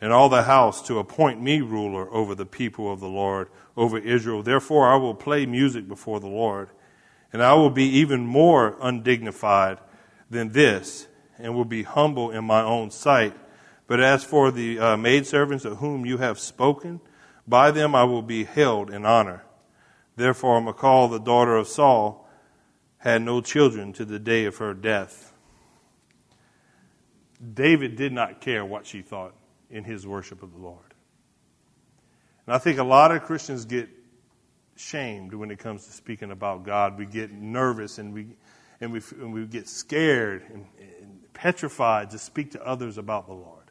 and 0.00 0.10
all 0.10 0.30
the 0.30 0.44
house 0.44 0.80
to 0.86 0.98
appoint 0.98 1.38
me 1.38 1.60
ruler 1.60 2.10
over 2.14 2.34
the 2.34 2.46
people 2.46 2.90
of 2.90 3.00
the 3.00 3.08
Lord, 3.08 3.50
over 3.76 3.98
Israel. 3.98 4.42
Therefore 4.42 4.88
I 4.88 4.96
will 4.96 5.14
play 5.14 5.44
music 5.44 5.86
before 5.86 6.18
the 6.18 6.28
Lord, 6.28 6.70
and 7.30 7.42
I 7.42 7.52
will 7.52 7.68
be 7.68 7.84
even 7.84 8.24
more 8.24 8.78
undignified 8.80 9.80
than 10.34 10.52
this, 10.52 11.08
and 11.38 11.54
will 11.54 11.64
be 11.64 11.82
humble 11.82 12.30
in 12.30 12.44
my 12.44 12.62
own 12.62 12.90
sight. 12.90 13.34
But 13.86 14.00
as 14.00 14.22
for 14.22 14.50
the 14.50 14.78
uh, 14.78 14.96
maidservants 14.96 15.64
of 15.64 15.78
whom 15.78 16.04
you 16.04 16.18
have 16.18 16.38
spoken, 16.38 17.00
by 17.46 17.70
them 17.70 17.94
I 17.94 18.04
will 18.04 18.22
be 18.22 18.44
held 18.44 18.90
in 18.90 19.06
honor. 19.06 19.44
Therefore, 20.16 20.60
Michal, 20.60 21.08
the 21.08 21.18
daughter 21.18 21.56
of 21.56 21.68
Saul, 21.68 22.28
had 22.98 23.22
no 23.22 23.40
children 23.40 23.92
to 23.94 24.04
the 24.04 24.18
day 24.18 24.44
of 24.44 24.56
her 24.58 24.74
death. 24.74 25.32
David 27.52 27.96
did 27.96 28.12
not 28.12 28.40
care 28.40 28.64
what 28.64 28.86
she 28.86 29.02
thought 29.02 29.34
in 29.70 29.84
his 29.84 30.06
worship 30.06 30.42
of 30.42 30.52
the 30.52 30.58
Lord. 30.58 30.94
And 32.46 32.54
I 32.54 32.58
think 32.58 32.78
a 32.78 32.84
lot 32.84 33.10
of 33.10 33.24
Christians 33.24 33.64
get 33.64 33.88
shamed 34.76 35.34
when 35.34 35.50
it 35.50 35.58
comes 35.58 35.86
to 35.86 35.92
speaking 35.92 36.30
about 36.30 36.64
God. 36.64 36.98
We 36.98 37.06
get 37.06 37.32
nervous 37.32 37.98
and 37.98 38.14
we, 38.14 38.26
and 38.80 38.92
we, 38.92 39.00
and 39.20 39.32
we 39.32 39.46
get 39.46 39.68
scared 39.68 40.42
and, 40.52 40.66
and 40.78 41.32
petrified 41.32 42.10
to 42.10 42.18
speak 42.18 42.52
to 42.52 42.66
others 42.66 42.98
about 42.98 43.26
the 43.26 43.34
Lord. 43.34 43.70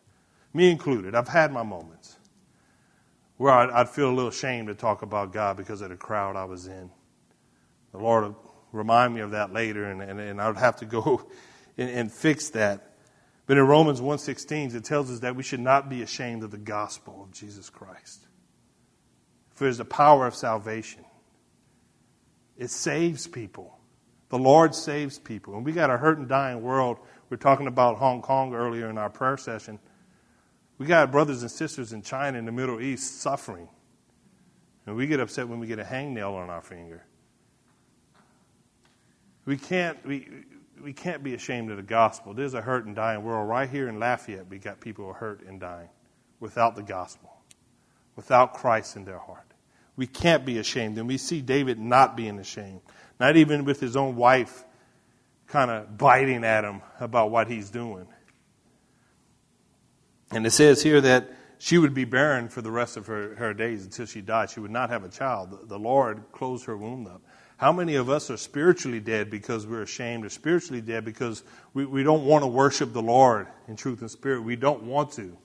Me 0.53 0.69
included. 0.69 1.15
I've 1.15 1.27
had 1.27 1.51
my 1.51 1.63
moments 1.63 2.17
where 3.37 3.51
I'd, 3.51 3.69
I'd 3.71 3.89
feel 3.89 4.09
a 4.09 4.13
little 4.13 4.29
ashamed 4.29 4.67
to 4.67 4.75
talk 4.75 5.01
about 5.01 5.33
God 5.33 5.57
because 5.57 5.81
of 5.81 5.89
the 5.89 5.95
crowd 5.95 6.35
I 6.35 6.45
was 6.45 6.67
in. 6.67 6.91
The 7.91 7.97
Lord 7.97 8.25
would 8.25 8.35
remind 8.71 9.13
me 9.13 9.21
of 9.21 9.31
that 9.31 9.51
later, 9.51 9.85
and, 9.85 10.01
and, 10.01 10.19
and 10.19 10.41
I 10.41 10.47
would 10.47 10.57
have 10.57 10.77
to 10.77 10.85
go 10.85 11.27
and, 11.77 11.89
and 11.89 12.11
fix 12.11 12.49
that. 12.51 12.91
But 13.45 13.57
in 13.57 13.65
Romans 13.65 13.99
1.16, 13.99 14.73
it 14.73 14.85
tells 14.85 15.11
us 15.11 15.19
that 15.19 15.35
we 15.35 15.43
should 15.43 15.59
not 15.59 15.89
be 15.89 16.01
ashamed 16.01 16.43
of 16.43 16.51
the 16.51 16.57
gospel 16.57 17.23
of 17.23 17.31
Jesus 17.31 17.69
Christ. 17.69 18.25
For 19.55 19.65
there's 19.65 19.77
the 19.77 19.85
power 19.85 20.25
of 20.25 20.35
salvation. 20.35 21.03
It 22.57 22.69
saves 22.69 23.27
people. 23.27 23.77
The 24.33 24.39
Lord 24.39 24.73
saves 24.73 25.19
people. 25.19 25.55
And 25.55 25.63
we 25.63 25.73
got 25.73 25.91
a 25.91 25.97
hurt 25.97 26.17
and 26.17 26.27
dying 26.27 26.63
world. 26.63 26.97
We 27.29 27.35
are 27.35 27.37
talking 27.37 27.67
about 27.67 27.97
Hong 27.97 28.23
Kong 28.23 28.55
earlier 28.55 28.89
in 28.89 28.97
our 28.97 29.11
prayer 29.11 29.37
session. 29.37 29.77
We 30.79 30.87
got 30.87 31.11
brothers 31.11 31.43
and 31.43 31.51
sisters 31.51 31.93
in 31.93 32.01
China 32.01 32.39
and 32.39 32.47
the 32.47 32.51
Middle 32.51 32.81
East 32.81 33.21
suffering. 33.21 33.69
And 34.87 34.95
we 34.95 35.05
get 35.05 35.19
upset 35.19 35.47
when 35.47 35.59
we 35.59 35.67
get 35.67 35.77
a 35.77 35.83
hangnail 35.83 36.33
on 36.33 36.49
our 36.49 36.63
finger. 36.63 37.05
We 39.45 39.55
can't, 39.55 40.03
we, 40.03 40.27
we 40.81 40.93
can't 40.93 41.23
be 41.23 41.35
ashamed 41.35 41.69
of 41.69 41.77
the 41.77 41.83
gospel. 41.83 42.33
There's 42.33 42.55
a 42.55 42.61
hurt 42.61 42.87
and 42.87 42.95
dying 42.95 43.23
world. 43.23 43.47
Right 43.47 43.69
here 43.69 43.87
in 43.87 43.99
Lafayette, 43.99 44.49
we 44.49 44.57
got 44.57 44.79
people 44.79 45.05
who 45.05 45.11
are 45.11 45.13
hurt 45.13 45.43
and 45.45 45.59
dying 45.59 45.89
without 46.39 46.75
the 46.75 46.81
gospel, 46.81 47.37
without 48.15 48.55
Christ 48.55 48.95
in 48.95 49.05
their 49.05 49.19
heart. 49.19 49.52
We 49.95 50.07
can't 50.07 50.45
be 50.45 50.57
ashamed. 50.57 50.97
And 50.97 51.07
we 51.07 51.17
see 51.17 51.41
David 51.41 51.79
not 51.79 52.17
being 52.17 52.39
ashamed, 52.39 52.81
not 53.19 53.35
even 53.35 53.65
with 53.65 53.79
his 53.79 53.95
own 53.95 54.15
wife 54.15 54.63
kind 55.47 55.69
of 55.69 55.97
biting 55.97 56.43
at 56.43 56.63
him 56.63 56.81
about 56.99 57.29
what 57.29 57.47
he's 57.47 57.69
doing. 57.69 58.07
And 60.31 60.47
it 60.47 60.51
says 60.51 60.81
here 60.81 60.99
that 61.01 61.29
she 61.59 61.77
would 61.77 61.93
be 61.93 62.05
barren 62.05 62.49
for 62.49 62.61
the 62.61 62.71
rest 62.71 62.97
of 62.97 63.05
her, 63.07 63.35
her 63.35 63.53
days 63.53 63.85
until 63.85 64.07
she 64.07 64.21
died. 64.21 64.49
She 64.49 64.59
would 64.59 64.71
not 64.71 64.89
have 64.89 65.03
a 65.03 65.09
child. 65.09 65.51
The, 65.51 65.67
the 65.67 65.79
Lord 65.79 66.23
closed 66.31 66.65
her 66.65 66.75
womb 66.75 67.05
up. 67.05 67.21
How 67.57 67.71
many 67.71 67.95
of 67.95 68.09
us 68.09 68.31
are 68.31 68.37
spiritually 68.37 68.99
dead 68.99 69.29
because 69.29 69.67
we're 69.67 69.83
ashamed, 69.83 70.25
or 70.25 70.29
spiritually 70.29 70.81
dead 70.81 71.05
because 71.05 71.43
we, 71.73 71.85
we 71.85 72.03
don't 72.03 72.25
want 72.25 72.43
to 72.43 72.47
worship 72.47 72.91
the 72.91 73.01
Lord 73.01 73.47
in 73.67 73.75
truth 73.75 74.01
and 74.01 74.09
spirit? 74.09 74.41
We 74.41 74.55
don't 74.55 74.83
want 74.83 75.11
to. 75.13 75.37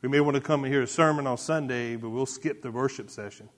We 0.00 0.08
may 0.08 0.20
want 0.20 0.36
to 0.36 0.40
come 0.40 0.64
and 0.64 0.72
hear 0.72 0.82
a 0.82 0.86
sermon 0.86 1.26
on 1.26 1.36
Sunday, 1.36 1.96
but 1.96 2.08
we'll 2.10 2.24
skip 2.24 2.62
the 2.62 2.70
worship 2.70 3.10
session 3.10 3.48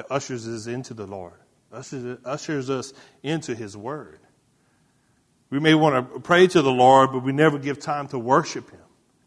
that 0.00 0.10
ushers 0.10 0.48
us 0.48 0.66
into 0.66 0.94
the 0.94 1.06
Lord, 1.06 1.34
ushers, 1.70 2.70
us 2.70 2.94
into 3.22 3.54
His 3.54 3.76
Word. 3.76 4.20
We 5.50 5.60
may 5.60 5.74
want 5.74 6.14
to 6.14 6.20
pray 6.20 6.46
to 6.46 6.62
the 6.62 6.72
Lord, 6.72 7.12
but 7.12 7.22
we 7.22 7.32
never 7.32 7.58
give 7.58 7.78
time 7.78 8.08
to 8.08 8.18
worship 8.18 8.70
Him 8.70 8.80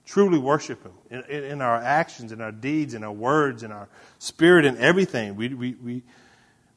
truly 0.06 0.38
worship 0.38 0.84
Him 0.84 0.92
in, 1.10 1.24
in, 1.30 1.44
in, 1.46 1.62
our 1.62 1.78
actions, 1.78 2.34
in 2.34 2.42
our 2.42 2.52
deeds, 2.52 2.94
in 2.94 3.06
our 3.06 3.12
words, 3.12 3.64
in 3.64 3.72
our 3.72 3.88
spirit, 4.20 4.66
in 4.66 4.78
everything. 4.78 5.38
We, 5.38 5.54
we, 5.54 5.76
we, 5.76 6.02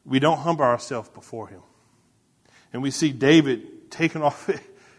we 0.05 0.21
don't 0.21 0.39
humble 0.39 0.65
ourselves 0.65 1.09
before 1.09 1.49
Him. 1.49 1.63
And 2.73 2.85
we 2.85 2.93
see 2.93 3.11
David 3.11 3.91
taking 3.91 4.23
off 4.29 4.49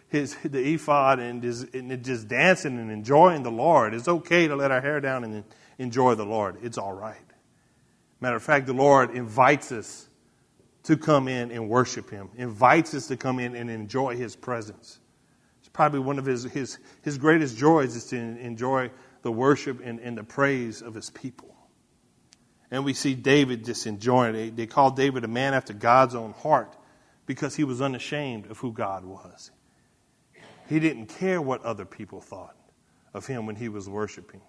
his, 0.10 0.36
the 0.44 0.74
ephod 0.74 1.20
and 1.20 1.42
just, 1.42 1.74
and 1.74 2.04
just 2.04 2.28
dancing 2.28 2.78
and 2.78 2.92
enjoying 2.92 3.44
the 3.44 3.52
Lord. 3.52 3.94
It's 3.94 4.10
okay 4.10 4.50
to 4.50 4.58
let 4.58 4.72
our 4.72 4.82
hair 4.82 5.00
down 5.00 5.24
and 5.24 5.46
enjoy 5.78 6.16
the 6.16 6.26
Lord. 6.26 6.58
It's 6.62 6.78
all 6.78 6.94
right. 6.94 7.27
Matter 8.20 8.36
of 8.36 8.44
fact, 8.44 8.66
the 8.66 8.74
Lord 8.74 9.12
invites 9.12 9.72
us 9.72 10.08
to 10.84 10.98
come 10.98 11.28
in 11.28 11.52
and 11.52 11.70
worship 11.70 12.10
Him, 12.10 12.30
invites 12.36 12.94
us 12.94 13.08
to 13.08 13.18
come 13.18 13.40
in 13.40 13.56
and 13.56 13.70
enjoy 13.70 14.16
His 14.16 14.36
presence 14.36 15.00
It's 15.60 15.70
probably 15.70 16.00
one 16.00 16.18
of 16.18 16.26
his, 16.26 16.44
his, 16.44 16.80
his 17.02 17.18
greatest 17.18 17.58
joys 17.58 17.96
is 17.96 18.06
to 18.06 18.18
enjoy 18.18 18.90
the 19.22 19.32
worship 19.32 19.82
and, 19.84 20.00
and 20.00 20.18
the 20.18 20.24
praise 20.24 20.82
of 20.82 20.96
his 20.96 21.10
people. 21.10 21.54
And 22.72 22.86
we 22.86 22.94
see 22.94 23.16
David 23.16 23.66
just 23.66 23.86
enjoying 23.86 24.36
it. 24.36 24.56
They 24.56 24.66
call 24.66 24.92
David 24.92 25.24
a 25.24 25.28
man 25.28 25.54
after 25.54 25.74
God's 25.74 26.16
own 26.16 26.34
heart 26.34 26.76
because 27.26 27.56
he 27.56 27.64
was 27.66 27.82
unashamed 27.82 28.50
of 28.50 28.58
who 28.60 28.72
God 28.72 29.06
was. 29.06 29.52
He 30.70 30.80
didn't 30.80 31.08
care 31.08 31.42
what 31.42 31.64
other 31.64 31.86
people 31.86 32.22
thought 32.22 32.56
of 33.14 33.28
him 33.28 33.46
when 33.46 33.56
he 33.56 33.70
was 33.70 33.90
worshiping. 33.90 34.42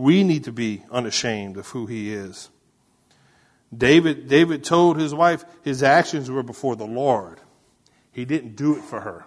We 0.00 0.24
need 0.24 0.44
to 0.44 0.52
be 0.52 0.82
unashamed 0.90 1.58
of 1.58 1.66
who 1.68 1.84
he 1.84 2.10
is. 2.10 2.48
David, 3.76 4.28
David 4.28 4.64
told 4.64 4.98
his 4.98 5.12
wife 5.12 5.44
his 5.62 5.82
actions 5.82 6.30
were 6.30 6.42
before 6.42 6.74
the 6.74 6.86
Lord. 6.86 7.38
He 8.10 8.24
didn't 8.24 8.56
do 8.56 8.78
it 8.78 8.82
for 8.82 9.02
her. 9.02 9.26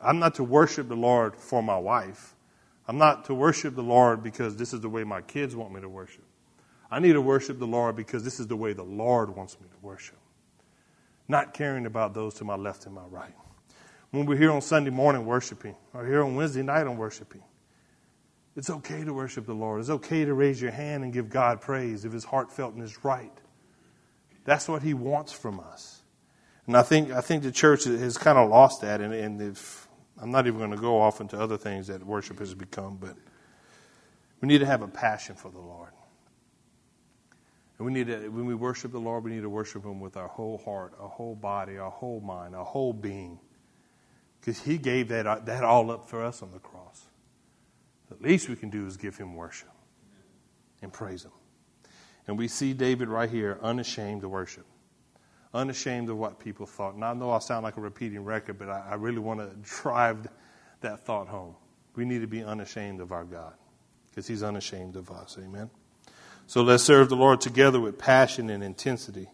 I'm 0.00 0.18
not 0.18 0.34
to 0.34 0.42
worship 0.42 0.88
the 0.88 0.96
Lord 0.96 1.36
for 1.36 1.62
my 1.62 1.78
wife. 1.78 2.34
I'm 2.88 2.98
not 2.98 3.26
to 3.26 3.34
worship 3.34 3.76
the 3.76 3.82
Lord 3.82 4.24
because 4.24 4.56
this 4.56 4.72
is 4.72 4.80
the 4.80 4.88
way 4.88 5.04
my 5.04 5.22
kids 5.22 5.54
want 5.54 5.72
me 5.72 5.80
to 5.82 5.88
worship. 5.88 6.24
I 6.90 6.98
need 6.98 7.12
to 7.12 7.22
worship 7.22 7.60
the 7.60 7.66
Lord 7.66 7.94
because 7.94 8.24
this 8.24 8.40
is 8.40 8.48
the 8.48 8.56
way 8.56 8.72
the 8.72 8.82
Lord 8.82 9.36
wants 9.36 9.56
me 9.60 9.68
to 9.68 9.86
worship. 9.86 10.18
Not 11.28 11.54
caring 11.54 11.86
about 11.86 12.12
those 12.12 12.34
to 12.34 12.44
my 12.44 12.56
left 12.56 12.86
and 12.86 12.94
my 12.96 13.04
right. 13.04 13.34
When 14.10 14.26
we're 14.26 14.36
here 14.36 14.50
on 14.50 14.62
Sunday 14.62 14.90
morning 14.90 15.26
worshiping, 15.26 15.76
or 15.94 16.04
here 16.04 16.24
on 16.24 16.34
Wednesday 16.34 16.62
night 16.62 16.88
on 16.88 16.96
worshiping, 16.96 17.44
it's 18.56 18.70
okay 18.70 19.04
to 19.04 19.12
worship 19.12 19.46
the 19.46 19.54
Lord. 19.54 19.80
It's 19.80 19.90
okay 19.90 20.24
to 20.24 20.32
raise 20.32 20.60
your 20.60 20.70
hand 20.70 21.04
and 21.04 21.12
give 21.12 21.28
God 21.28 21.60
praise 21.60 22.04
if 22.04 22.14
it's 22.14 22.24
heartfelt 22.24 22.74
and 22.74 22.82
it's 22.82 23.04
right. 23.04 23.32
That's 24.44 24.66
what 24.66 24.82
He 24.82 24.94
wants 24.94 25.32
from 25.32 25.60
us. 25.60 26.02
And 26.66 26.76
I 26.76 26.82
think, 26.82 27.12
I 27.12 27.20
think 27.20 27.42
the 27.42 27.52
church 27.52 27.84
has 27.84 28.18
kind 28.18 28.38
of 28.38 28.48
lost 28.48 28.80
that, 28.80 29.00
and, 29.00 29.12
and 29.12 29.40
if 29.40 29.86
I'm 30.20 30.30
not 30.30 30.46
even 30.46 30.58
going 30.58 30.70
to 30.70 30.76
go 30.76 31.00
off 31.00 31.20
into 31.20 31.38
other 31.38 31.56
things 31.56 31.86
that 31.88 32.04
worship 32.04 32.38
has 32.38 32.54
become, 32.54 32.96
but 32.96 33.16
we 34.40 34.48
need 34.48 34.58
to 34.58 34.66
have 34.66 34.82
a 34.82 34.88
passion 34.88 35.36
for 35.36 35.50
the 35.50 35.58
Lord. 35.58 35.90
And 37.78 37.86
we 37.86 37.92
need 37.92 38.06
to, 38.06 38.28
when 38.28 38.46
we 38.46 38.54
worship 38.54 38.90
the 38.92 38.98
Lord, 38.98 39.24
we 39.24 39.32
need 39.32 39.42
to 39.42 39.50
worship 39.50 39.84
Him 39.84 40.00
with 40.00 40.16
our 40.16 40.28
whole 40.28 40.58
heart, 40.58 40.94
our 40.98 41.08
whole 41.08 41.34
body, 41.34 41.76
our 41.76 41.90
whole 41.90 42.20
mind, 42.20 42.54
our 42.56 42.64
whole 42.64 42.94
being. 42.94 43.38
Because 44.40 44.62
He 44.62 44.78
gave 44.78 45.08
that, 45.08 45.44
that 45.46 45.62
all 45.62 45.90
up 45.90 46.08
for 46.08 46.24
us 46.24 46.42
on 46.42 46.52
the 46.52 46.58
cross. 46.58 46.75
The 48.08 48.16
least 48.26 48.48
we 48.48 48.56
can 48.56 48.70
do 48.70 48.86
is 48.86 48.96
give 48.96 49.16
Him 49.16 49.34
worship 49.34 49.70
and 50.82 50.92
praise 50.92 51.24
Him. 51.24 51.32
And 52.26 52.38
we 52.38 52.48
see 52.48 52.72
David 52.72 53.08
right 53.08 53.30
here, 53.30 53.58
unashamed 53.62 54.22
to 54.22 54.28
worship 54.28 54.66
unashamed 55.56 56.10
of 56.10 56.16
what 56.16 56.38
people 56.38 56.66
thought. 56.66 56.94
And 56.94 57.04
I 57.04 57.14
know 57.14 57.30
I 57.30 57.38
sound 57.38 57.64
like 57.64 57.76
a 57.76 57.80
repeating 57.80 58.24
record, 58.24 58.58
but 58.58 58.68
I, 58.68 58.90
I 58.90 58.94
really 58.94 59.18
want 59.18 59.40
to 59.40 59.56
drive 59.62 60.28
that 60.80 61.00
thought 61.00 61.28
home. 61.28 61.54
We 61.94 62.04
need 62.04 62.20
to 62.20 62.26
be 62.26 62.44
unashamed 62.44 63.00
of 63.00 63.10
our 63.10 63.24
God 63.24 63.54
because 64.10 64.26
He's 64.26 64.42
unashamed 64.42 64.96
of 64.96 65.10
us. 65.10 65.36
Amen. 65.42 65.70
So 66.46 66.62
let's 66.62 66.84
serve 66.84 67.08
the 67.08 67.16
Lord 67.16 67.40
together 67.40 67.80
with 67.80 67.98
passion 67.98 68.50
and 68.50 68.62
intensity. 68.62 69.28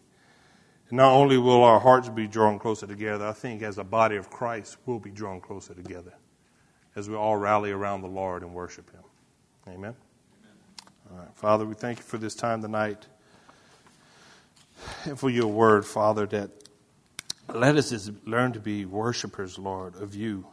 And 0.89 0.97
not 0.97 1.13
only 1.13 1.37
will 1.37 1.63
our 1.63 1.81
hearts 1.81 2.09
be 2.09 2.27
drawn 2.27 2.59
closer 2.59 2.87
together, 2.87 3.27
I 3.27 3.33
think 3.33 3.63
as 3.63 3.79
a 3.79 3.85
body 3.85 4.17
of 4.17 4.31
Christ, 4.31 4.77
we'll 4.87 4.99
be 4.99 5.11
drawn 5.11 5.41
closer 5.41 5.75
together 5.75 6.15
as 6.95 7.09
we 7.09 7.17
all 7.17 7.37
rally 7.37 7.71
around 7.71 8.03
the 8.03 8.09
Lord 8.09 8.43
and 8.43 8.55
worship 8.55 8.91
Him. 8.91 9.03
Amen. 9.69 9.95
Amen. 11.11 11.27
Father, 11.35 11.65
we 11.65 11.75
thank 11.75 11.99
you 11.99 12.05
for 12.05 12.19
this 12.19 12.35
time 12.35 12.63
tonight 12.63 13.07
and 15.05 15.19
for 15.19 15.31
your 15.31 15.49
word, 15.49 15.85
Father, 15.85 16.27
that 16.27 16.51
let 17.49 17.77
us 17.77 18.11
learn 18.25 18.53
to 18.53 18.61
be 18.61 18.85
worshipers, 18.85 19.59
Lord, 19.59 19.97
of 19.97 20.15
you, 20.15 20.47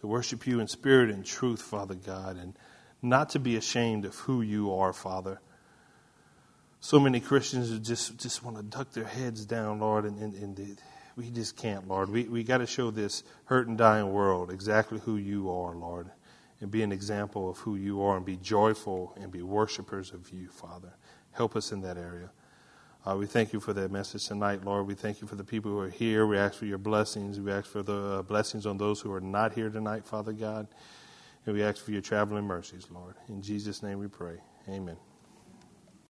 to 0.00 0.06
worship 0.06 0.46
you 0.46 0.60
in 0.60 0.68
spirit 0.68 1.10
and 1.10 1.24
truth, 1.24 1.62
Father 1.62 1.94
God, 1.94 2.36
and 2.36 2.58
not 3.02 3.30
to 3.30 3.38
be 3.38 3.56
ashamed 3.56 4.04
of 4.04 4.14
who 4.16 4.42
you 4.42 4.74
are, 4.74 4.92
Father. 4.92 5.40
So 6.80 7.00
many 7.00 7.20
Christians 7.20 7.76
just, 7.86 8.18
just 8.18 8.44
want 8.44 8.56
to 8.56 8.62
duck 8.62 8.92
their 8.92 9.04
heads 9.04 9.44
down, 9.44 9.80
Lord, 9.80 10.04
and, 10.04 10.18
and, 10.18 10.34
and 10.34 10.78
we 11.16 11.30
just 11.30 11.56
can't, 11.56 11.88
Lord. 11.88 12.10
We, 12.10 12.24
we 12.24 12.44
got 12.44 12.58
to 12.58 12.66
show 12.66 12.90
this 12.90 13.24
hurt 13.46 13.68
and 13.68 13.78
dying 13.78 14.12
world 14.12 14.50
exactly 14.50 14.98
who 15.00 15.16
you 15.16 15.50
are, 15.50 15.74
Lord, 15.74 16.10
and 16.60 16.70
be 16.70 16.82
an 16.82 16.92
example 16.92 17.48
of 17.48 17.58
who 17.58 17.76
you 17.76 18.02
are 18.02 18.16
and 18.16 18.24
be 18.24 18.36
joyful 18.36 19.16
and 19.20 19.32
be 19.32 19.42
worshipers 19.42 20.12
of 20.12 20.28
you, 20.30 20.48
Father. 20.48 20.92
Help 21.32 21.56
us 21.56 21.72
in 21.72 21.80
that 21.82 21.96
area. 21.96 22.30
Uh, 23.06 23.16
we 23.16 23.24
thank 23.24 23.52
you 23.52 23.60
for 23.60 23.72
that 23.72 23.90
message 23.90 24.26
tonight, 24.26 24.64
Lord. 24.64 24.86
We 24.86 24.94
thank 24.94 25.20
you 25.20 25.28
for 25.28 25.36
the 25.36 25.44
people 25.44 25.70
who 25.70 25.78
are 25.78 25.88
here. 25.88 26.26
We 26.26 26.38
ask 26.38 26.58
for 26.58 26.66
your 26.66 26.78
blessings. 26.78 27.38
We 27.38 27.52
ask 27.52 27.66
for 27.66 27.82
the 27.82 28.18
uh, 28.18 28.22
blessings 28.22 28.66
on 28.66 28.78
those 28.78 29.00
who 29.00 29.12
are 29.12 29.20
not 29.20 29.52
here 29.52 29.70
tonight, 29.70 30.04
Father 30.04 30.32
God. 30.32 30.66
And 31.46 31.54
we 31.54 31.62
ask 31.62 31.82
for 31.84 31.92
your 31.92 32.02
traveling 32.02 32.44
mercies, 32.44 32.88
Lord. 32.90 33.14
In 33.28 33.40
Jesus' 33.40 33.82
name 33.82 34.00
we 34.00 34.08
pray. 34.08 34.38
Amen. 34.68 34.96